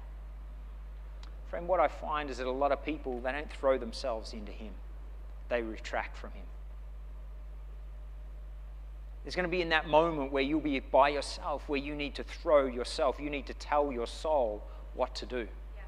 Friend, 1.49 1.67
what 1.67 1.79
I 1.79 1.89
find 1.89 2.29
is 2.29 2.37
that 2.37 2.47
a 2.47 2.51
lot 2.51 2.71
of 2.71 2.83
people, 2.83 3.19
they 3.19 3.31
don't 3.31 3.51
throw 3.51 3.77
themselves 3.77 4.33
into 4.33 4.51
Him, 4.51 4.71
they 5.49 5.61
retract 5.61 6.17
from 6.17 6.31
Him. 6.31 6.45
There's 9.23 9.35
going 9.35 9.47
to 9.47 9.51
be 9.51 9.63
in 9.63 9.69
that 9.69 9.89
moment 9.89 10.31
where 10.31 10.43
you'll 10.43 10.61
be 10.61 10.79
by 10.79 11.09
yourself, 11.09 11.67
where 11.67 11.79
you 11.79 11.95
need 11.95 12.13
to 12.15 12.23
throw 12.23 12.67
yourself, 12.67 13.19
you 13.19 13.29
need 13.29 13.47
to 13.47 13.55
tell 13.55 13.91
your 13.91 14.07
soul 14.07 14.63
what 14.93 15.15
to 15.15 15.25
do. 15.25 15.47
Yeah. 15.75 15.81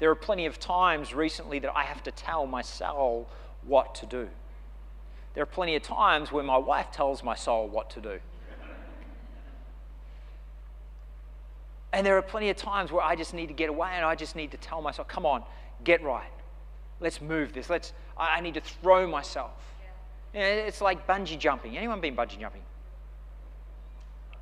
There 0.00 0.10
are 0.10 0.16
plenty 0.16 0.44
of 0.46 0.58
times 0.58 1.14
recently 1.14 1.60
that 1.60 1.74
I 1.74 1.84
have 1.84 2.02
to 2.02 2.10
tell 2.10 2.46
my 2.46 2.62
soul 2.62 3.28
what 3.66 3.94
to 3.96 4.06
do. 4.06 4.28
There 5.34 5.42
are 5.42 5.46
plenty 5.46 5.76
of 5.76 5.82
times 5.82 6.32
when 6.32 6.46
my 6.46 6.58
wife 6.58 6.90
tells 6.90 7.22
my 7.22 7.34
soul 7.34 7.68
what 7.68 7.90
to 7.90 8.00
do. 8.00 8.20
And 11.92 12.06
there 12.06 12.16
are 12.16 12.22
plenty 12.22 12.50
of 12.50 12.56
times 12.56 12.92
where 12.92 13.02
I 13.02 13.16
just 13.16 13.34
need 13.34 13.48
to 13.48 13.54
get 13.54 13.68
away 13.68 13.90
and 13.94 14.04
I 14.04 14.14
just 14.14 14.36
need 14.36 14.52
to 14.52 14.56
tell 14.56 14.80
myself, 14.80 15.08
come 15.08 15.26
on, 15.26 15.42
get 15.82 16.02
right. 16.02 16.30
Let's 17.00 17.20
move 17.20 17.52
this. 17.52 17.68
Let's, 17.68 17.92
I 18.16 18.40
need 18.40 18.54
to 18.54 18.60
throw 18.60 19.08
myself 19.08 19.70
it's 20.32 20.80
like 20.80 21.06
bungee 21.06 21.38
jumping. 21.38 21.76
Anyone 21.76 22.00
been 22.00 22.14
bungee 22.14 22.38
jumping? 22.38 22.62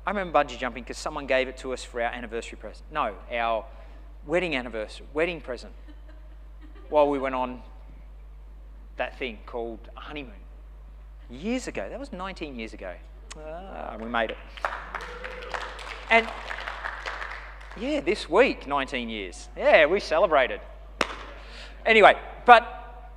I 0.05 0.11
remember 0.11 0.37
bungee 0.37 0.57
jumping 0.57 0.83
because 0.83 0.97
someone 0.97 1.25
gave 1.27 1.47
it 1.47 1.57
to 1.57 1.73
us 1.73 1.83
for 1.83 2.01
our 2.01 2.11
anniversary 2.11 2.57
present. 2.57 2.85
No, 2.91 3.15
our 3.31 3.65
wedding 4.25 4.55
anniversary, 4.55 5.07
wedding 5.13 5.41
present, 5.41 5.73
while 6.89 7.09
we 7.09 7.19
went 7.19 7.35
on 7.35 7.61
that 8.99 9.17
thing 9.17 9.39
called 9.45 9.79
a 9.97 9.99
honeymoon. 9.99 10.33
Years 11.29 11.67
ago. 11.67 11.87
That 11.89 11.99
was 11.99 12.13
19 12.13 12.55
years 12.55 12.73
ago. 12.73 12.93
Ah, 13.37 13.97
we 13.99 14.07
made 14.07 14.31
it. 14.31 14.37
And 16.11 16.27
yeah, 17.79 18.01
this 18.01 18.29
week, 18.29 18.67
19 18.67 19.09
years. 19.09 19.49
Yeah, 19.57 19.85
we 19.85 19.99
celebrated. 19.99 20.59
Anyway, 21.85 22.17
but 22.45 23.11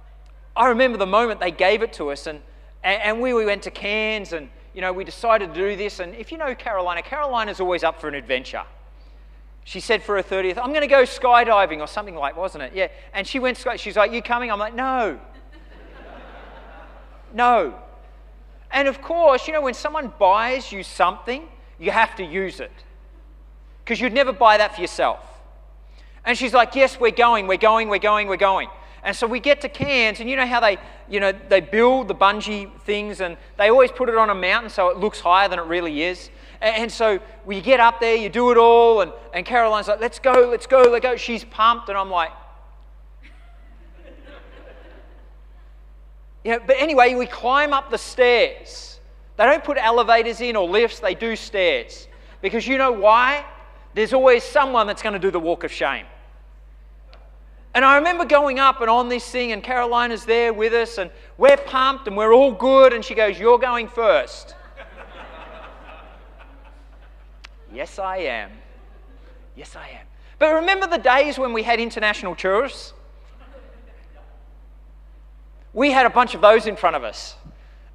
I 0.57 0.69
remember 0.69 0.99
the 0.99 1.07
moment 1.07 1.41
they 1.41 1.51
gave 1.51 1.83
it 1.83 1.93
to 1.95 2.11
us, 2.11 2.27
and, 2.27 2.41
and 2.85 3.21
we, 3.21 3.35
we 3.35 3.45
went 3.45 3.63
to 3.63 3.71
Cairns, 3.71 4.33
and 4.33 4.49
you 4.75 4.81
know, 4.81 4.93
we 4.93 5.05
decided 5.05 5.53
to 5.53 5.61
do 5.61 5.77
this. 5.77 6.01
And 6.01 6.15
if 6.15 6.31
you 6.31 6.39
know 6.39 6.55
Carolina, 6.55 7.03
Carolina's 7.03 7.61
always 7.61 7.83
up 7.83 8.01
for 8.01 8.09
an 8.09 8.15
adventure. 8.15 8.65
She 9.65 9.81
said 9.81 10.03
for 10.03 10.17
her 10.17 10.23
30th, 10.23 10.59
I'm 10.59 10.71
going 10.71 10.81
to 10.81 10.87
go 10.87 11.03
skydiving 11.03 11.81
or 11.81 11.87
something 11.87 12.15
like, 12.15 12.37
wasn't 12.37 12.65
it? 12.65 12.73
Yeah. 12.75 12.89
And 13.15 13.27
she 13.27 13.39
went, 13.39 13.65
she's 13.77 13.97
like, 13.97 14.13
You 14.13 14.23
coming? 14.23 14.51
I'm 14.51 14.59
like, 14.59 14.75
No. 14.75 15.19
No. 17.35 17.75
And 18.71 18.89
of 18.89 19.03
course, 19.03 19.47
you 19.47 19.53
know, 19.53 19.61
when 19.61 19.75
someone 19.75 20.13
buys 20.19 20.73
you 20.73 20.83
something, 20.83 21.47
you 21.79 21.91
have 21.91 22.17
to 22.17 22.25
use 22.25 22.61
it. 22.61 22.73
Because 23.85 24.01
you'd 24.01 24.13
never 24.13 24.33
buy 24.33 24.57
that 24.59 24.75
for 24.75 24.81
yourself. 24.81 25.21
And 26.25 26.39
she's 26.39 26.55
like, 26.55 26.75
Yes, 26.75 26.99
we're 26.99 27.11
going, 27.11 27.47
we're 27.47 27.57
going, 27.57 27.89
we're 27.89 27.99
going, 27.99 28.29
we're 28.29 28.37
going. 28.37 28.69
And 29.05 29.17
so 29.17 29.27
we 29.27 29.41
get 29.41 29.61
to 29.63 29.69
Cairns, 29.69 30.21
and 30.21 30.31
you 30.31 30.37
know 30.37 30.47
how 30.47 30.61
they, 30.61 30.79
you 31.11 31.19
know, 31.19 31.33
they 31.49 31.61
build 31.61 32.07
the 32.07 32.15
bungee 32.15 32.71
things, 32.83 33.21
and 33.21 33.37
they 33.59 33.69
always 33.69 33.91
put 33.91 34.09
it 34.09 34.17
on 34.17 34.31
a 34.31 34.35
mountain 34.35 34.71
so 34.71 34.91
it 34.91 34.97
looks 34.97 35.19
higher 35.19 35.49
than 35.49 35.59
it 35.59 35.65
really 35.65 36.03
is. 36.03 36.31
And, 36.61 36.93
so 36.93 37.19
we 37.45 37.61
get 37.61 37.81
up 37.81 37.99
there, 37.99 38.15
you 38.15 38.29
do 38.29 38.53
it 38.53 38.57
all, 38.57 39.01
and, 39.01 39.13
and 39.35 39.45
Caroline's 39.45 39.89
like, 39.89 40.01
let's 40.01 40.21
go, 40.21 40.49
let's 40.49 40.69
go, 40.69 40.83
let's 40.83 41.03
go. 41.03 41.17
She's 41.17 41.43
pumped, 41.43 41.89
and 41.89 41.99
I'm 41.99 42.11
like, 42.11 42.31
yeah. 46.45 46.59
but 46.67 46.77
anyway, 46.79 47.15
we 47.15 47.27
climb 47.27 47.73
up 47.73 47.91
the 47.91 47.99
stairs. 47.99 49.01
They 49.37 49.45
don't 49.45 49.65
put 49.65 49.79
elevators 49.79 50.41
in 50.41 50.57
or 50.57 50.69
lifts, 50.69 51.01
they 51.01 51.15
do 51.15 51.37
stairs. 51.37 52.09
Because 52.41 52.67
you 52.67 52.79
know 52.79 52.93
why? 52.93 53.45
There's 53.95 54.13
always 54.13 54.43
someone 54.43 54.87
that's 54.87 55.03
going 55.03 55.15
to 55.15 55.19
do 55.19 55.31
the 55.31 55.41
walk 55.41 55.65
of 55.65 55.73
shame. 55.73 56.07
And 57.75 57.85
I 57.85 57.97
remember 57.97 58.25
going 58.25 58.59
up 58.59 58.81
and 58.81 58.91
on 58.91 59.09
this 59.09 59.29
thing, 59.29 59.53
and 59.53 59.63
Carolina's 59.63 60.27
there 60.27 60.53
with 60.53 60.75
us, 60.75 60.99
and 60.99 61.11
we're 61.39 61.57
pumped 61.57 62.07
and 62.07 62.17
we're 62.17 62.35
all 62.35 62.53
good. 62.53 62.93
And 62.93 63.05
she 63.05 63.15
goes, 63.15 63.39
You're 63.39 63.59
going 63.59 63.89
first. 63.89 64.55
yes, 67.73 67.99
I 67.99 68.19
am. 68.19 68.51
Yes, 69.57 69.75
I 69.75 69.89
am. 69.89 70.07
But 70.39 70.55
remember 70.55 70.87
the 70.87 70.99
days 70.99 71.39
when 71.39 71.53
we 71.53 71.63
had 71.63 71.81
international 71.81 72.35
tourists? 72.35 72.93
We 75.75 75.91
had 75.91 76.07
a 76.07 76.11
bunch 76.11 76.35
of 76.35 76.41
those 76.41 76.67
in 76.67 76.77
front 76.77 76.97
of 76.97 77.05
us. 77.05 77.35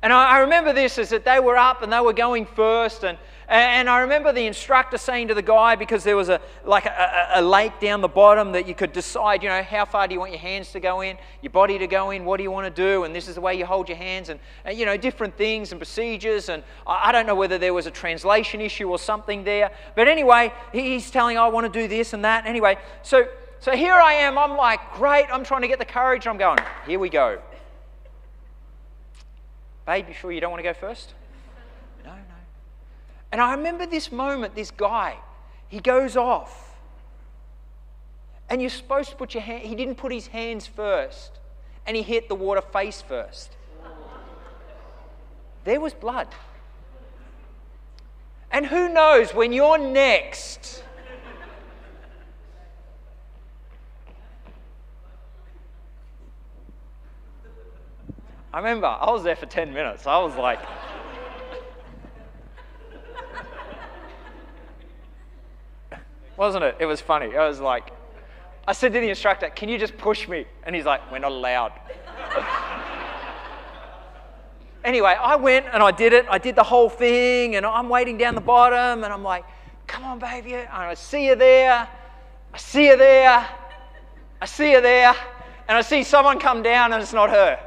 And 0.01 0.13
I, 0.13 0.37
I 0.37 0.39
remember 0.39 0.73
this 0.73 0.97
is 0.97 1.09
that 1.09 1.25
they 1.25 1.39
were 1.39 1.57
up 1.57 1.81
and 1.81 1.91
they 1.91 1.99
were 1.99 2.13
going 2.13 2.45
first, 2.45 3.03
and 3.03 3.17
and 3.49 3.89
I 3.89 4.01
remember 4.01 4.33
the 4.33 4.45
instructor 4.45 4.97
saying 4.97 5.29
to 5.29 5.33
the 5.33 5.41
guy, 5.41 5.75
because 5.75 6.03
there 6.03 6.17
was 6.17 6.27
a 6.27 6.41
like 6.65 6.85
a, 6.85 7.29
a, 7.35 7.41
lake 7.41 7.79
down 7.79 8.01
the 8.01 8.07
bottom 8.09 8.51
that 8.51 8.67
you 8.67 8.75
could 8.75 8.91
decide, 8.91 9.41
you 9.41 9.47
know, 9.47 9.63
how 9.63 9.85
far 9.85 10.05
do 10.05 10.13
you 10.13 10.19
want 10.19 10.33
your 10.33 10.41
hands 10.41 10.73
to 10.73 10.81
go 10.81 10.99
in, 10.99 11.17
your 11.41 11.51
body 11.51 11.79
to 11.79 11.87
go 11.87 12.11
in, 12.11 12.25
what 12.25 12.37
do 12.37 12.43
you 12.43 12.51
want 12.51 12.65
to 12.65 12.81
do, 12.81 13.05
and 13.05 13.15
this 13.15 13.29
is 13.29 13.35
the 13.35 13.41
way 13.41 13.55
you 13.55 13.65
hold 13.65 13.87
your 13.87 13.97
hands, 13.97 14.27
and, 14.27 14.39
and 14.65 14.77
you 14.77 14.85
know, 14.85 14.97
different 14.97 15.37
things 15.37 15.71
and 15.71 15.79
procedures. 15.79 16.49
And 16.49 16.61
I, 16.85 17.07
I, 17.07 17.11
don't 17.13 17.25
know 17.25 17.35
whether 17.35 17.57
there 17.57 17.73
was 17.73 17.85
a 17.85 17.91
translation 17.91 18.59
issue 18.59 18.89
or 18.89 18.99
something 18.99 19.45
there, 19.45 19.71
but 19.95 20.09
anyway, 20.09 20.51
he's 20.73 21.09
telling, 21.09 21.37
I 21.37 21.47
want 21.47 21.71
to 21.71 21.81
do 21.81 21.87
this 21.87 22.11
and 22.11 22.25
that. 22.25 22.45
Anyway, 22.45 22.77
so 23.01 23.27
so 23.59 23.71
here 23.71 23.93
I 23.93 24.13
am. 24.13 24.37
I'm 24.37 24.55
like, 24.55 24.79
great. 24.93 25.25
I'm 25.31 25.43
trying 25.43 25.61
to 25.61 25.67
get 25.67 25.79
the 25.79 25.85
courage. 25.85 26.27
I'm 26.27 26.37
going. 26.37 26.59
Here 26.85 26.99
we 26.99 27.09
go. 27.09 27.39
Babe, 29.87 30.09
you 30.09 30.13
sure 30.13 30.33
you 30.33 30.41
don't 30.41 30.51
want 30.51 30.59
to 30.59 30.69
go 30.69 30.73
first? 30.73 31.13
No, 32.03 32.11
no. 32.11 32.17
And 33.31 33.39
I 33.39 33.55
remember 33.55 33.85
this 33.85 34.11
moment, 34.11 34.53
this 34.53 34.69
guy, 34.69 35.15
he 35.69 35.79
goes 35.79 36.17
off. 36.17 36.75
And 38.49 38.61
you're 38.61 38.69
supposed 38.69 39.09
to 39.11 39.15
put 39.15 39.33
your 39.33 39.43
hand, 39.43 39.63
he 39.63 39.75
didn't 39.75 39.95
put 39.95 40.11
his 40.11 40.27
hands 40.27 40.67
first, 40.67 41.39
and 41.85 41.95
he 41.95 42.03
hit 42.03 42.27
the 42.27 42.35
water 42.35 42.61
face 42.61 43.01
first. 43.01 43.55
There 45.63 45.79
was 45.79 45.93
blood. 45.93 46.27
And 48.51 48.65
who 48.65 48.89
knows 48.89 49.33
when 49.33 49.53
you're 49.53 49.77
next. 49.77 50.83
I 58.53 58.57
remember 58.57 58.87
I 58.87 59.11
was 59.11 59.23
there 59.23 59.35
for 59.35 59.45
10 59.45 59.73
minutes. 59.73 60.07
I 60.07 60.17
was 60.19 60.35
like, 60.35 60.59
wasn't 66.37 66.63
it? 66.63 66.77
It 66.79 66.85
was 66.85 67.01
funny. 67.01 67.35
I 67.35 67.47
was 67.47 67.59
like, 67.59 67.91
I 68.67 68.73
said 68.73 68.93
to 68.93 68.99
the 68.99 69.09
instructor, 69.09 69.49
Can 69.49 69.69
you 69.69 69.77
just 69.77 69.97
push 69.97 70.27
me? 70.27 70.45
And 70.63 70.75
he's 70.75 70.85
like, 70.85 71.11
We're 71.11 71.19
not 71.19 71.31
allowed. 71.31 71.73
anyway, 74.83 75.15
I 75.19 75.35
went 75.35 75.65
and 75.71 75.81
I 75.81 75.91
did 75.91 76.13
it. 76.13 76.25
I 76.29 76.37
did 76.37 76.55
the 76.55 76.63
whole 76.63 76.89
thing, 76.89 77.55
and 77.55 77.65
I'm 77.65 77.89
waiting 77.89 78.17
down 78.17 78.35
the 78.35 78.41
bottom, 78.41 79.03
and 79.03 79.11
I'm 79.11 79.23
like, 79.23 79.45
Come 79.87 80.03
on, 80.03 80.19
baby. 80.19 80.53
And 80.53 80.69
I 80.69 80.93
see 80.93 81.27
you 81.27 81.35
there. 81.35 81.87
I 82.53 82.57
see 82.57 82.87
you 82.87 82.97
there. 82.97 83.47
I 84.41 84.45
see 84.45 84.71
you 84.71 84.81
there. 84.81 85.15
And 85.67 85.77
I 85.77 85.81
see 85.81 86.03
someone 86.03 86.39
come 86.39 86.61
down, 86.61 86.93
and 86.93 87.01
it's 87.01 87.13
not 87.13 87.29
her. 87.29 87.59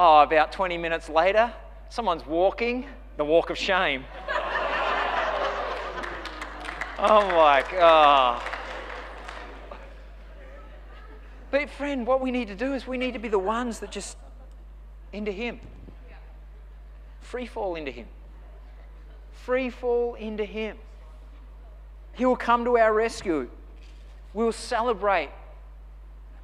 Oh, 0.00 0.22
about 0.22 0.50
20 0.50 0.78
minutes 0.78 1.10
later, 1.10 1.52
someone's 1.90 2.26
walking 2.26 2.86
the 3.18 3.24
walk 3.24 3.50
of 3.50 3.58
shame. 3.58 4.04
Oh 6.98 7.28
my 7.28 7.62
God. 7.70 8.42
But, 11.50 11.68
friend, 11.68 12.06
what 12.06 12.22
we 12.22 12.30
need 12.30 12.48
to 12.48 12.54
do 12.54 12.72
is 12.72 12.86
we 12.86 12.96
need 12.96 13.12
to 13.12 13.18
be 13.18 13.28
the 13.28 13.38
ones 13.38 13.80
that 13.80 13.90
just 13.90 14.16
into 15.12 15.32
Him. 15.32 15.60
Free 17.20 17.46
fall 17.46 17.74
into 17.74 17.90
Him. 17.90 18.06
Free 19.32 19.68
fall 19.68 20.14
into 20.14 20.44
Him. 20.44 20.78
He 22.14 22.24
will 22.24 22.36
come 22.36 22.64
to 22.64 22.78
our 22.78 22.94
rescue. 22.94 23.50
We 24.32 24.44
will 24.44 24.52
celebrate. 24.52 25.30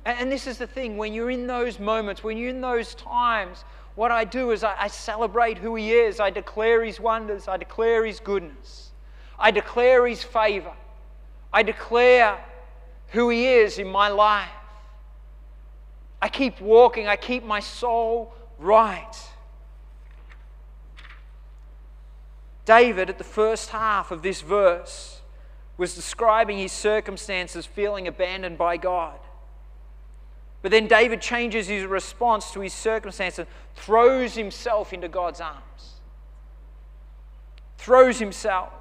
And, 0.07 0.31
this 0.31 0.47
is 0.47 0.57
the 0.57 0.69
thing 0.69 0.97
when 0.97 1.13
you're 1.13 1.33
in 1.33 1.49
those 1.49 1.81
moments, 1.81 2.23
when 2.23 2.39
you're 2.39 2.51
in 2.51 2.61
those 2.61 2.95
times, 2.95 3.65
what 3.97 4.13
I 4.13 4.23
do 4.23 4.53
is 4.53 4.63
I, 4.63 4.87
celebrate 4.87 5.59
who 5.59 5.75
He 5.75 5.93
is. 5.93 6.21
I 6.21 6.31
declare 6.31 6.85
His 6.85 7.01
wonders. 7.01 7.49
I 7.49 7.57
declare 7.57 8.07
His 8.07 8.21
goodness. 8.21 8.93
I 9.37 9.51
declare 9.51 10.07
His 10.07 10.23
favor. 10.23 10.73
I 11.53 11.65
declare 11.65 12.39
who 13.09 13.31
He 13.31 13.49
is 13.49 13.81
in 13.81 13.89
my 13.89 14.07
life. 14.07 14.49
I 16.23 16.29
keep 16.29 16.61
walking, 16.61 17.09
I 17.09 17.17
keep 17.17 17.45
my 17.45 17.59
soul 17.59 18.33
right. 18.59 19.13
David, 22.65 23.11
at 23.11 23.19
the 23.19 23.25
first 23.25 23.71
half 23.71 24.13
of 24.13 24.23
this 24.23 24.41
verse, 24.41 25.21
was 25.77 25.97
describing 25.97 26.59
his 26.59 26.73
circumstances, 26.73 27.67
feeling 27.67 28.07
abandoned 28.07 28.57
by 28.57 28.77
God. 28.77 29.19
But 30.67 30.73
then 30.73 30.89
David 30.89 31.21
changes 31.21 31.69
his 31.69 31.85
response 31.85 32.51
to 32.51 32.61
his 32.61 32.75
circumstance 32.75 33.39
and 33.39 33.47
throws 33.77 34.35
himself 34.35 34.93
into 34.93 35.07
God's 35.07 35.41
arms. 35.41 36.01
Throws 37.79 38.19
himself. 38.19 38.73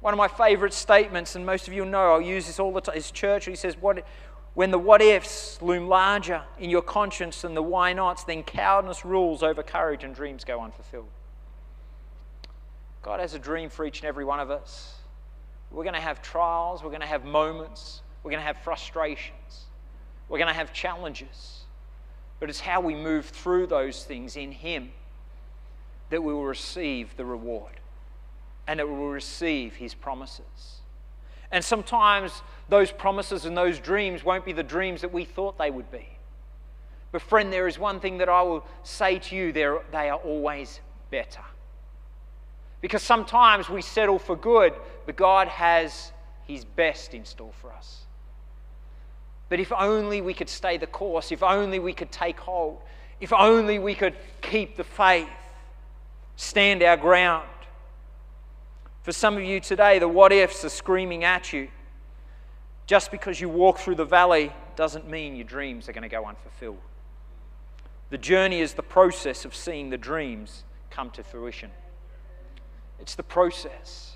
One 0.00 0.12
of 0.12 0.18
my 0.18 0.26
favorite 0.26 0.72
statements, 0.72 1.36
and 1.36 1.46
most 1.46 1.68
of 1.68 1.72
you 1.72 1.84
know 1.84 2.14
I'll 2.14 2.20
use 2.20 2.48
this 2.48 2.58
all 2.58 2.72
the 2.72 2.80
time, 2.80 2.96
is 2.96 3.12
Churchill. 3.12 3.52
He 3.52 3.56
says, 3.56 3.76
what, 3.76 4.04
When 4.54 4.72
the 4.72 4.78
what 4.78 5.00
ifs 5.00 5.62
loom 5.62 5.86
larger 5.86 6.42
in 6.58 6.68
your 6.68 6.82
conscience 6.82 7.42
than 7.42 7.54
the 7.54 7.62
why 7.62 7.92
nots, 7.92 8.24
then 8.24 8.42
cowardice 8.42 9.04
rules 9.04 9.44
over 9.44 9.62
courage 9.62 10.02
and 10.02 10.12
dreams 10.12 10.42
go 10.42 10.60
unfulfilled. 10.60 11.10
God 13.02 13.20
has 13.20 13.34
a 13.34 13.38
dream 13.38 13.70
for 13.70 13.86
each 13.86 14.00
and 14.00 14.08
every 14.08 14.24
one 14.24 14.40
of 14.40 14.50
us. 14.50 14.96
We're 15.70 15.84
going 15.84 15.94
to 15.94 16.00
have 16.00 16.22
trials, 16.22 16.82
we're 16.82 16.90
going 16.90 17.02
to 17.02 17.06
have 17.06 17.24
moments, 17.24 18.02
we're 18.24 18.32
going 18.32 18.42
to 18.42 18.46
have 18.46 18.58
frustrations, 18.64 19.66
we're 20.30 20.38
going 20.38 20.48
to 20.48 20.54
have 20.54 20.72
challenges. 20.72 21.64
But 22.38 22.48
it's 22.48 22.60
how 22.60 22.80
we 22.80 22.94
move 22.94 23.26
through 23.26 23.66
those 23.66 24.04
things 24.04 24.36
in 24.36 24.52
Him 24.52 24.92
that 26.08 26.22
we 26.22 26.32
will 26.32 26.44
receive 26.44 27.16
the 27.18 27.24
reward 27.26 27.80
and 28.66 28.78
it 28.78 28.88
will 28.88 29.08
receive 29.08 29.74
his 29.74 29.94
promises. 29.94 30.80
And 31.50 31.64
sometimes 31.64 32.42
those 32.68 32.92
promises 32.92 33.44
and 33.44 33.56
those 33.56 33.80
dreams 33.80 34.22
won't 34.24 34.44
be 34.44 34.52
the 34.52 34.62
dreams 34.62 35.00
that 35.00 35.12
we 35.12 35.24
thought 35.24 35.58
they 35.58 35.70
would 35.70 35.90
be. 35.90 36.06
But, 37.10 37.22
friend, 37.22 37.52
there 37.52 37.66
is 37.66 37.80
one 37.80 37.98
thing 37.98 38.18
that 38.18 38.28
I 38.28 38.42
will 38.42 38.64
say 38.84 39.18
to 39.18 39.34
you 39.34 39.50
they 39.50 39.64
are 39.64 40.14
always 40.14 40.80
better. 41.10 41.42
Because 42.80 43.02
sometimes 43.02 43.68
we 43.68 43.82
settle 43.82 44.20
for 44.20 44.36
good, 44.36 44.74
but 45.04 45.16
God 45.16 45.48
has 45.48 46.12
His 46.46 46.64
best 46.64 47.12
in 47.12 47.24
store 47.24 47.52
for 47.60 47.72
us. 47.72 48.02
But 49.50 49.60
if 49.60 49.72
only 49.72 50.22
we 50.22 50.32
could 50.32 50.48
stay 50.48 50.78
the 50.78 50.86
course, 50.86 51.32
if 51.32 51.42
only 51.42 51.78
we 51.80 51.92
could 51.92 52.10
take 52.10 52.40
hold, 52.40 52.78
if 53.20 53.32
only 53.32 53.78
we 53.78 53.94
could 53.94 54.14
keep 54.40 54.76
the 54.76 54.84
faith, 54.84 55.28
stand 56.36 56.82
our 56.82 56.96
ground. 56.96 57.48
For 59.02 59.12
some 59.12 59.36
of 59.36 59.42
you 59.42 59.60
today, 59.60 59.98
the 59.98 60.08
what 60.08 60.32
ifs 60.32 60.64
are 60.64 60.70
screaming 60.70 61.24
at 61.24 61.52
you. 61.52 61.68
Just 62.86 63.10
because 63.10 63.40
you 63.40 63.48
walk 63.48 63.78
through 63.78 63.96
the 63.96 64.04
valley 64.04 64.52
doesn't 64.76 65.08
mean 65.08 65.34
your 65.34 65.46
dreams 65.46 65.88
are 65.88 65.92
going 65.92 66.02
to 66.02 66.08
go 66.08 66.24
unfulfilled. 66.24 66.78
The 68.10 68.18
journey 68.18 68.60
is 68.60 68.74
the 68.74 68.82
process 68.82 69.44
of 69.44 69.54
seeing 69.54 69.90
the 69.90 69.98
dreams 69.98 70.62
come 70.90 71.10
to 71.10 71.24
fruition. 71.24 71.70
It's 73.00 73.16
the 73.16 73.22
process. 73.22 74.14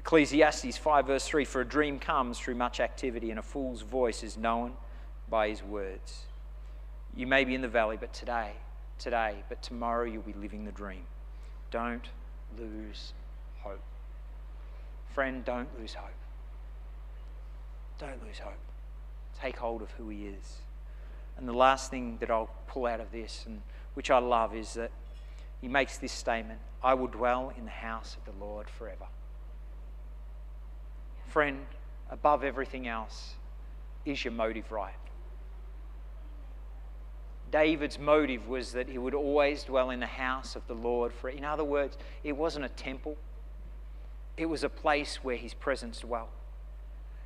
Ecclesiastes 0.00 0.76
5, 0.76 1.06
verse 1.06 1.26
3 1.26 1.44
For 1.44 1.60
a 1.60 1.64
dream 1.64 1.98
comes 1.98 2.38
through 2.38 2.54
much 2.54 2.80
activity, 2.80 3.30
and 3.30 3.38
a 3.38 3.42
fool's 3.42 3.82
voice 3.82 4.22
is 4.22 4.36
known 4.36 4.72
by 5.28 5.48
his 5.48 5.62
words. 5.62 6.22
You 7.16 7.26
may 7.26 7.44
be 7.44 7.54
in 7.54 7.62
the 7.62 7.68
valley, 7.68 7.96
but 7.98 8.12
today, 8.12 8.52
today, 8.98 9.36
but 9.48 9.62
tomorrow 9.62 10.04
you'll 10.04 10.22
be 10.22 10.32
living 10.34 10.64
the 10.64 10.72
dream. 10.72 11.02
Don't 11.70 12.08
lose 12.58 13.12
hope. 13.60 13.82
Friend, 15.14 15.44
don't 15.44 15.68
lose 15.78 15.94
hope. 15.94 16.10
Don't 17.98 18.24
lose 18.24 18.38
hope. 18.38 18.52
Take 19.40 19.56
hold 19.56 19.82
of 19.82 19.90
who 19.92 20.08
he 20.08 20.26
is. 20.26 20.58
And 21.36 21.46
the 21.46 21.52
last 21.52 21.90
thing 21.90 22.18
that 22.20 22.30
I'll 22.30 22.50
pull 22.66 22.86
out 22.86 23.00
of 23.00 23.10
this, 23.12 23.44
and 23.46 23.62
which 23.94 24.10
I 24.10 24.18
love, 24.18 24.54
is 24.54 24.74
that 24.74 24.90
he 25.60 25.68
makes 25.68 25.98
this 25.98 26.12
statement 26.12 26.60
I 26.82 26.94
will 26.94 27.08
dwell 27.08 27.52
in 27.56 27.64
the 27.64 27.70
house 27.70 28.16
of 28.16 28.24
the 28.32 28.44
Lord 28.44 28.70
forever. 28.70 29.06
Friend, 31.28 31.58
above 32.10 32.42
everything 32.42 32.88
else, 32.88 33.34
is 34.04 34.24
your 34.24 34.32
motive 34.32 34.72
right? 34.72 34.94
David's 37.50 37.98
motive 37.98 38.46
was 38.46 38.72
that 38.72 38.88
he 38.88 38.98
would 38.98 39.14
always 39.14 39.62
dwell 39.64 39.90
in 39.90 40.00
the 40.00 40.06
house 40.06 40.56
of 40.56 40.66
the 40.66 40.74
Lord. 40.74 41.12
For, 41.12 41.28
in 41.30 41.44
other 41.44 41.64
words, 41.64 41.96
it 42.22 42.36
wasn't 42.36 42.64
a 42.64 42.70
temple, 42.70 43.16
it 44.36 44.46
was 44.46 44.64
a 44.64 44.68
place 44.68 45.16
where 45.22 45.36
his 45.36 45.54
presence 45.54 46.00
dwelt. 46.00 46.30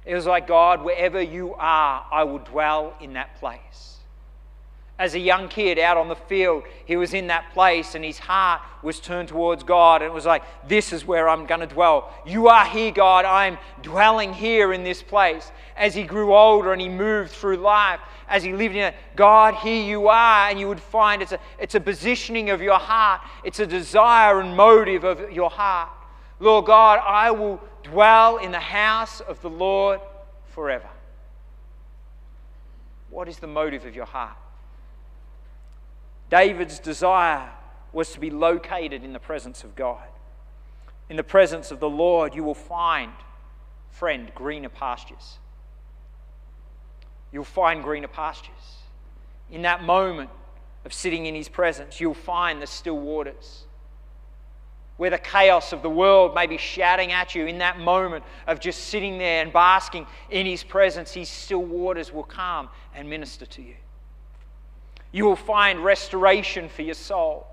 It 0.04 0.14
was 0.14 0.26
like, 0.26 0.46
God, 0.46 0.82
wherever 0.82 1.20
you 1.20 1.54
are, 1.54 2.06
I 2.10 2.24
will 2.24 2.38
dwell 2.38 2.94
in 3.00 3.12
that 3.12 3.36
place. 3.36 3.98
As 4.98 5.14
a 5.14 5.18
young 5.18 5.48
kid 5.48 5.78
out 5.78 5.96
on 5.96 6.08
the 6.08 6.14
field, 6.14 6.64
he 6.84 6.96
was 6.96 7.14
in 7.14 7.26
that 7.28 7.52
place 7.54 7.94
and 7.94 8.04
his 8.04 8.18
heart 8.18 8.60
was 8.82 9.00
turned 9.00 9.28
towards 9.28 9.64
God. 9.64 10.02
And 10.02 10.10
it 10.10 10.14
was 10.14 10.26
like, 10.26 10.42
This 10.68 10.92
is 10.92 11.04
where 11.04 11.28
I'm 11.28 11.46
going 11.46 11.60
to 11.60 11.66
dwell. 11.66 12.12
You 12.26 12.48
are 12.48 12.64
here, 12.64 12.92
God. 12.92 13.24
I'm 13.24 13.58
dwelling 13.80 14.32
here 14.32 14.72
in 14.72 14.84
this 14.84 15.02
place. 15.02 15.50
As 15.76 15.94
he 15.94 16.02
grew 16.02 16.34
older 16.34 16.72
and 16.72 16.80
he 16.80 16.88
moved 16.88 17.30
through 17.30 17.56
life, 17.56 18.00
as 18.28 18.42
he 18.42 18.52
lived 18.52 18.74
in 18.74 18.82
it, 18.82 18.94
God, 19.16 19.54
here 19.54 19.82
you 19.82 20.08
are. 20.08 20.50
And 20.50 20.60
you 20.60 20.68
would 20.68 20.80
find 20.80 21.22
it's 21.22 21.32
a, 21.32 21.40
it's 21.58 21.74
a 21.74 21.80
positioning 21.80 22.50
of 22.50 22.60
your 22.60 22.78
heart, 22.78 23.22
it's 23.44 23.60
a 23.60 23.66
desire 23.66 24.40
and 24.40 24.56
motive 24.56 25.04
of 25.04 25.32
your 25.32 25.50
heart. 25.50 25.88
Lord 26.38 26.66
God, 26.66 27.00
I 27.04 27.30
will 27.30 27.60
dwell 27.82 28.38
in 28.38 28.52
the 28.52 28.60
house 28.60 29.20
of 29.20 29.40
the 29.42 29.50
Lord 29.50 30.00
forever. 30.46 30.88
What 33.10 33.28
is 33.28 33.38
the 33.38 33.46
motive 33.46 33.84
of 33.84 33.94
your 33.94 34.06
heart? 34.06 34.36
David's 36.32 36.78
desire 36.78 37.50
was 37.92 38.12
to 38.12 38.18
be 38.18 38.30
located 38.30 39.04
in 39.04 39.12
the 39.12 39.18
presence 39.18 39.64
of 39.64 39.76
God. 39.76 40.08
In 41.10 41.16
the 41.16 41.22
presence 41.22 41.70
of 41.70 41.78
the 41.78 41.90
Lord, 41.90 42.34
you 42.34 42.42
will 42.42 42.54
find, 42.54 43.12
friend, 43.90 44.32
greener 44.34 44.70
pastures. 44.70 45.38
You'll 47.32 47.44
find 47.44 47.82
greener 47.82 48.08
pastures. 48.08 48.78
In 49.50 49.60
that 49.62 49.82
moment 49.82 50.30
of 50.86 50.94
sitting 50.94 51.26
in 51.26 51.34
His 51.34 51.50
presence, 51.50 52.00
you'll 52.00 52.14
find 52.14 52.62
the 52.62 52.66
still 52.66 52.98
waters. 52.98 53.64
Where 54.96 55.10
the 55.10 55.18
chaos 55.18 55.74
of 55.74 55.82
the 55.82 55.90
world 55.90 56.34
may 56.34 56.46
be 56.46 56.56
shouting 56.56 57.12
at 57.12 57.34
you, 57.34 57.44
in 57.44 57.58
that 57.58 57.78
moment 57.78 58.24
of 58.46 58.58
just 58.58 58.84
sitting 58.84 59.18
there 59.18 59.42
and 59.42 59.52
basking 59.52 60.06
in 60.30 60.46
His 60.46 60.64
presence, 60.64 61.12
His 61.12 61.28
still 61.28 61.62
waters 61.62 62.10
will 62.10 62.24
come 62.24 62.70
and 62.94 63.10
minister 63.10 63.44
to 63.44 63.60
you. 63.60 63.74
You 65.12 65.26
will 65.26 65.36
find 65.36 65.84
restoration 65.84 66.68
for 66.68 66.82
your 66.82 66.94
soul. 66.94 67.46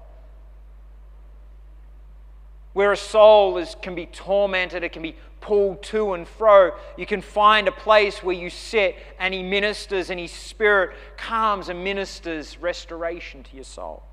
Where 2.74 2.92
a 2.92 2.98
soul 2.98 3.58
is, 3.58 3.76
can 3.82 3.96
be 3.96 4.06
tormented, 4.06 4.84
it 4.84 4.92
can 4.94 5.02
be 5.02 5.16
pulled 5.42 5.82
to 5.84 6.14
and 6.14 6.28
fro, 6.28 6.72
you 6.98 7.06
can 7.06 7.22
find 7.22 7.68
a 7.68 7.72
place 7.72 8.22
where 8.22 8.36
you 8.36 8.50
sit 8.50 8.96
and 9.20 9.34
He 9.34 9.44
ministers 9.44 10.10
and 10.10 10.20
His 10.20 10.32
Spirit 10.32 10.96
calms 11.18 11.70
and 11.70 11.84
ministers 11.84 12.58
restoration 12.60 13.44
to 13.44 13.56
your 13.56 13.66
soul. 13.66 14.04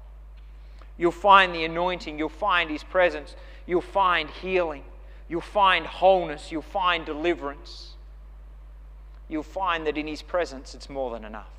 You'll 0.96 1.12
find 1.12 1.54
the 1.54 1.64
anointing, 1.64 2.18
you'll 2.18 2.28
find 2.28 2.70
His 2.70 2.82
presence, 2.82 3.37
you'll 3.66 3.80
find 3.80 4.30
healing, 4.30 4.85
you'll 5.28 5.40
find 5.40 5.87
wholeness, 5.87 6.50
you'll 6.50 6.62
find 6.62 7.04
deliverance. 7.04 7.92
You'll 9.28 9.42
find 9.42 9.87
that 9.87 9.98
in 9.98 10.06
His 10.06 10.22
presence 10.22 10.74
it's 10.74 10.88
more 10.88 11.11
than 11.11 11.24
enough. 11.24 11.50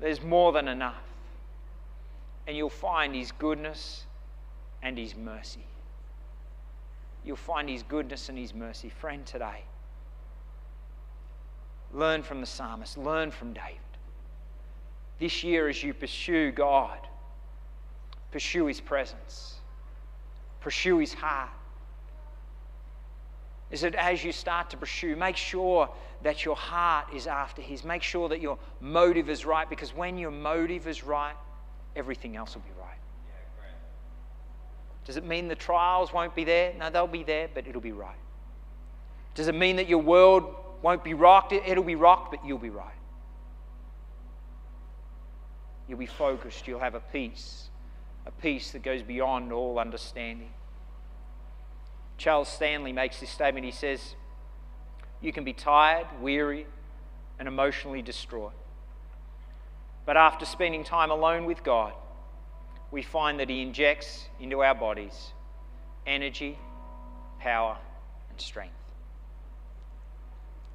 There's 0.00 0.22
more 0.22 0.52
than 0.52 0.68
enough. 0.68 1.02
And 2.46 2.56
you'll 2.56 2.68
find 2.68 3.14
His 3.14 3.32
goodness 3.32 4.04
and 4.82 4.98
His 4.98 5.16
mercy. 5.16 5.64
You'll 7.24 7.36
find 7.36 7.68
His 7.68 7.82
goodness 7.82 8.28
and 8.28 8.38
His 8.38 8.54
mercy. 8.54 8.88
Friend, 8.88 9.26
today, 9.26 9.64
learn 11.92 12.22
from 12.22 12.40
the 12.40 12.46
psalmist, 12.46 12.96
learn 12.96 13.30
from 13.30 13.52
David. 13.52 13.80
This 15.18 15.42
year, 15.42 15.68
as 15.68 15.82
you 15.82 15.94
pursue 15.94 16.52
God, 16.52 16.98
pursue 18.30 18.66
His 18.66 18.80
presence, 18.80 19.54
pursue 20.60 20.98
His 20.98 21.14
heart. 21.14 21.50
Is 23.70 23.80
that 23.80 23.96
as 23.96 24.22
you 24.22 24.30
start 24.30 24.70
to 24.70 24.76
pursue, 24.76 25.16
make 25.16 25.36
sure 25.36 25.88
that 26.22 26.44
your 26.44 26.56
heart 26.56 27.06
is 27.14 27.26
after 27.26 27.62
His. 27.62 27.84
Make 27.84 28.02
sure 28.02 28.28
that 28.28 28.40
your 28.40 28.58
motive 28.80 29.28
is 29.28 29.44
right 29.44 29.68
because 29.68 29.94
when 29.94 30.18
your 30.18 30.30
motive 30.30 30.86
is 30.86 31.04
right, 31.04 31.34
everything 31.94 32.36
else 32.36 32.54
will 32.54 32.62
be 32.62 32.80
right. 32.80 32.98
Does 35.04 35.16
it 35.16 35.24
mean 35.24 35.46
the 35.46 35.54
trials 35.54 36.12
won't 36.12 36.34
be 36.34 36.42
there? 36.42 36.74
No, 36.78 36.90
they'll 36.90 37.06
be 37.06 37.22
there, 37.22 37.48
but 37.54 37.66
it'll 37.66 37.80
be 37.80 37.92
right. 37.92 38.18
Does 39.36 39.46
it 39.46 39.54
mean 39.54 39.76
that 39.76 39.88
your 39.88 40.00
world 40.00 40.52
won't 40.82 41.04
be 41.04 41.14
rocked? 41.14 41.52
It'll 41.52 41.84
be 41.84 41.94
rocked, 41.94 42.32
but 42.32 42.44
you'll 42.44 42.58
be 42.58 42.70
right. 42.70 42.90
You'll 45.88 45.98
be 45.98 46.06
focused. 46.06 46.66
You'll 46.66 46.80
have 46.80 46.96
a 46.96 47.00
peace, 47.00 47.68
a 48.26 48.32
peace 48.32 48.72
that 48.72 48.82
goes 48.82 49.02
beyond 49.02 49.52
all 49.52 49.78
understanding. 49.78 50.50
Charles 52.18 52.48
Stanley 52.48 52.92
makes 52.92 53.20
this 53.20 53.30
statement. 53.30 53.64
He 53.64 53.72
says, 53.72 54.16
You 55.20 55.32
can 55.32 55.44
be 55.44 55.52
tired, 55.52 56.06
weary, 56.20 56.66
and 57.38 57.48
emotionally 57.48 58.02
distraught. 58.02 58.52
But 60.04 60.16
after 60.16 60.46
spending 60.46 60.84
time 60.84 61.10
alone 61.10 61.46
with 61.46 61.64
God, 61.64 61.92
we 62.90 63.02
find 63.02 63.40
that 63.40 63.48
He 63.48 63.62
injects 63.62 64.28
into 64.40 64.62
our 64.62 64.74
bodies 64.74 65.32
energy, 66.06 66.56
power, 67.40 67.76
and 68.30 68.40
strength. 68.40 68.74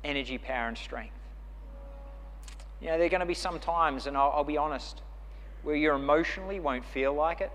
Energy, 0.04 0.38
power, 0.38 0.68
and 0.68 0.78
strength. 0.78 1.16
You 2.82 2.88
know, 2.88 2.98
there 2.98 3.06
are 3.06 3.10
going 3.10 3.22
to 3.22 3.26
be 3.26 3.34
some 3.34 3.60
times, 3.60 4.08
and 4.08 4.18
I'll, 4.18 4.32
I'll 4.36 4.44
be 4.44 4.58
honest, 4.58 5.02
where 5.64 5.76
you 5.76 5.94
emotionally 5.94 6.60
won't 6.60 6.84
feel 6.84 7.14
like 7.14 7.40
it. 7.40 7.52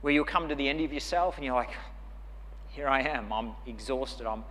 Where 0.00 0.12
you'll 0.12 0.24
come 0.24 0.48
to 0.48 0.54
the 0.54 0.68
end 0.68 0.80
of 0.80 0.92
yourself 0.92 1.36
and 1.36 1.44
you're 1.44 1.54
like, 1.54 1.70
here 2.76 2.88
I 2.88 3.00
am, 3.00 3.32
I'm 3.32 3.52
exhausted. 3.66 4.26
I'm... 4.26 4.44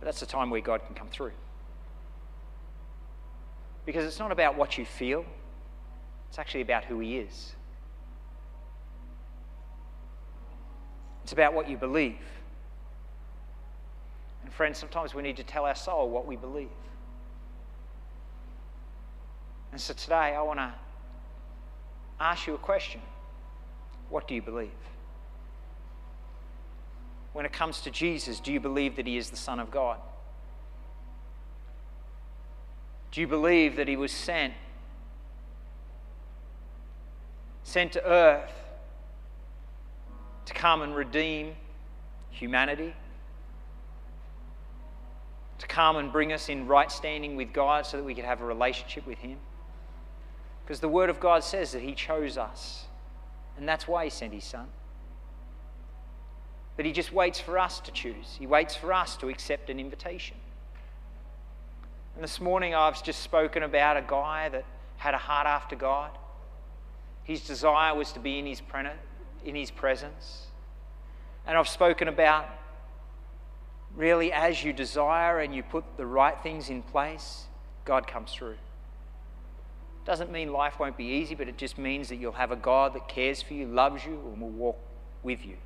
But 0.00 0.06
that's 0.06 0.18
the 0.18 0.26
time 0.26 0.50
where 0.50 0.60
God 0.60 0.84
can 0.84 0.96
come 0.96 1.06
through. 1.06 1.30
Because 3.86 4.04
it's 4.04 4.18
not 4.18 4.32
about 4.32 4.56
what 4.58 4.76
you 4.76 4.84
feel, 4.84 5.24
it's 6.28 6.40
actually 6.40 6.62
about 6.62 6.84
who 6.84 6.98
He 6.98 7.18
is. 7.18 7.52
It's 11.22 11.32
about 11.32 11.54
what 11.54 11.70
you 11.70 11.76
believe. 11.76 12.18
And, 14.42 14.52
friends, 14.52 14.76
sometimes 14.76 15.14
we 15.14 15.22
need 15.22 15.36
to 15.36 15.44
tell 15.44 15.64
our 15.66 15.76
soul 15.76 16.10
what 16.10 16.26
we 16.26 16.34
believe. 16.34 16.68
And 19.70 19.80
so 19.80 19.94
today, 19.94 20.34
I 20.34 20.42
want 20.42 20.58
to 20.58 20.74
ask 22.18 22.48
you 22.48 22.54
a 22.54 22.58
question 22.58 23.00
What 24.10 24.26
do 24.26 24.34
you 24.34 24.42
believe? 24.42 24.70
When 27.34 27.44
it 27.44 27.52
comes 27.52 27.80
to 27.82 27.90
Jesus, 27.90 28.40
do 28.40 28.52
you 28.52 28.60
believe 28.60 28.96
that 28.96 29.06
he 29.06 29.18
is 29.18 29.28
the 29.28 29.36
Son 29.36 29.58
of 29.58 29.70
God? 29.70 29.98
Do 33.10 33.20
you 33.20 33.26
believe 33.26 33.76
that 33.76 33.88
he 33.88 33.96
was 33.96 34.12
sent? 34.12 34.54
Sent 37.64 37.92
to 37.92 38.04
earth 38.08 38.52
to 40.46 40.54
come 40.54 40.82
and 40.82 40.94
redeem 40.94 41.56
humanity? 42.30 42.94
To 45.58 45.66
come 45.66 45.96
and 45.96 46.12
bring 46.12 46.32
us 46.32 46.48
in 46.48 46.68
right 46.68 46.90
standing 46.90 47.34
with 47.34 47.52
God 47.52 47.84
so 47.84 47.96
that 47.96 48.04
we 48.04 48.14
could 48.14 48.24
have 48.24 48.42
a 48.42 48.44
relationship 48.44 49.06
with 49.08 49.18
him? 49.18 49.38
Because 50.64 50.78
the 50.78 50.88
Word 50.88 51.10
of 51.10 51.18
God 51.18 51.42
says 51.42 51.72
that 51.72 51.82
he 51.82 51.94
chose 51.94 52.38
us, 52.38 52.84
and 53.58 53.68
that's 53.68 53.88
why 53.88 54.04
he 54.04 54.10
sent 54.10 54.32
his 54.32 54.44
Son. 54.44 54.68
But 56.76 56.86
he 56.86 56.92
just 56.92 57.12
waits 57.12 57.40
for 57.40 57.58
us 57.58 57.80
to 57.80 57.92
choose. 57.92 58.36
He 58.38 58.46
waits 58.46 58.74
for 58.74 58.92
us 58.92 59.16
to 59.18 59.28
accept 59.28 59.70
an 59.70 59.78
invitation. 59.78 60.36
And 62.14 62.22
this 62.22 62.40
morning 62.40 62.74
I've 62.74 63.02
just 63.02 63.22
spoken 63.22 63.62
about 63.62 63.96
a 63.96 64.04
guy 64.06 64.48
that 64.48 64.64
had 64.96 65.14
a 65.14 65.18
heart 65.18 65.46
after 65.46 65.76
God. 65.76 66.10
His 67.22 67.46
desire 67.46 67.94
was 67.94 68.12
to 68.12 68.20
be 68.20 68.38
in 68.38 68.46
his, 68.46 68.62
in 69.44 69.54
his 69.54 69.70
presence. 69.70 70.46
And 71.46 71.56
I've 71.56 71.68
spoken 71.68 72.08
about 72.08 72.48
really 73.94 74.32
as 74.32 74.64
you 74.64 74.72
desire 74.72 75.40
and 75.40 75.54
you 75.54 75.62
put 75.62 75.84
the 75.96 76.06
right 76.06 76.40
things 76.42 76.70
in 76.70 76.82
place, 76.82 77.44
God 77.84 78.06
comes 78.06 78.32
through. 78.32 78.56
Doesn't 80.04 80.30
mean 80.30 80.52
life 80.52 80.78
won't 80.78 80.96
be 80.96 81.04
easy, 81.04 81.34
but 81.34 81.48
it 81.48 81.56
just 81.56 81.78
means 81.78 82.08
that 82.08 82.16
you'll 82.16 82.32
have 82.32 82.50
a 82.50 82.56
God 82.56 82.94
that 82.94 83.08
cares 83.08 83.40
for 83.40 83.54
you, 83.54 83.66
loves 83.66 84.04
you, 84.04 84.12
and 84.12 84.40
will 84.40 84.50
walk 84.50 84.78
with 85.22 85.46
you. 85.46 85.56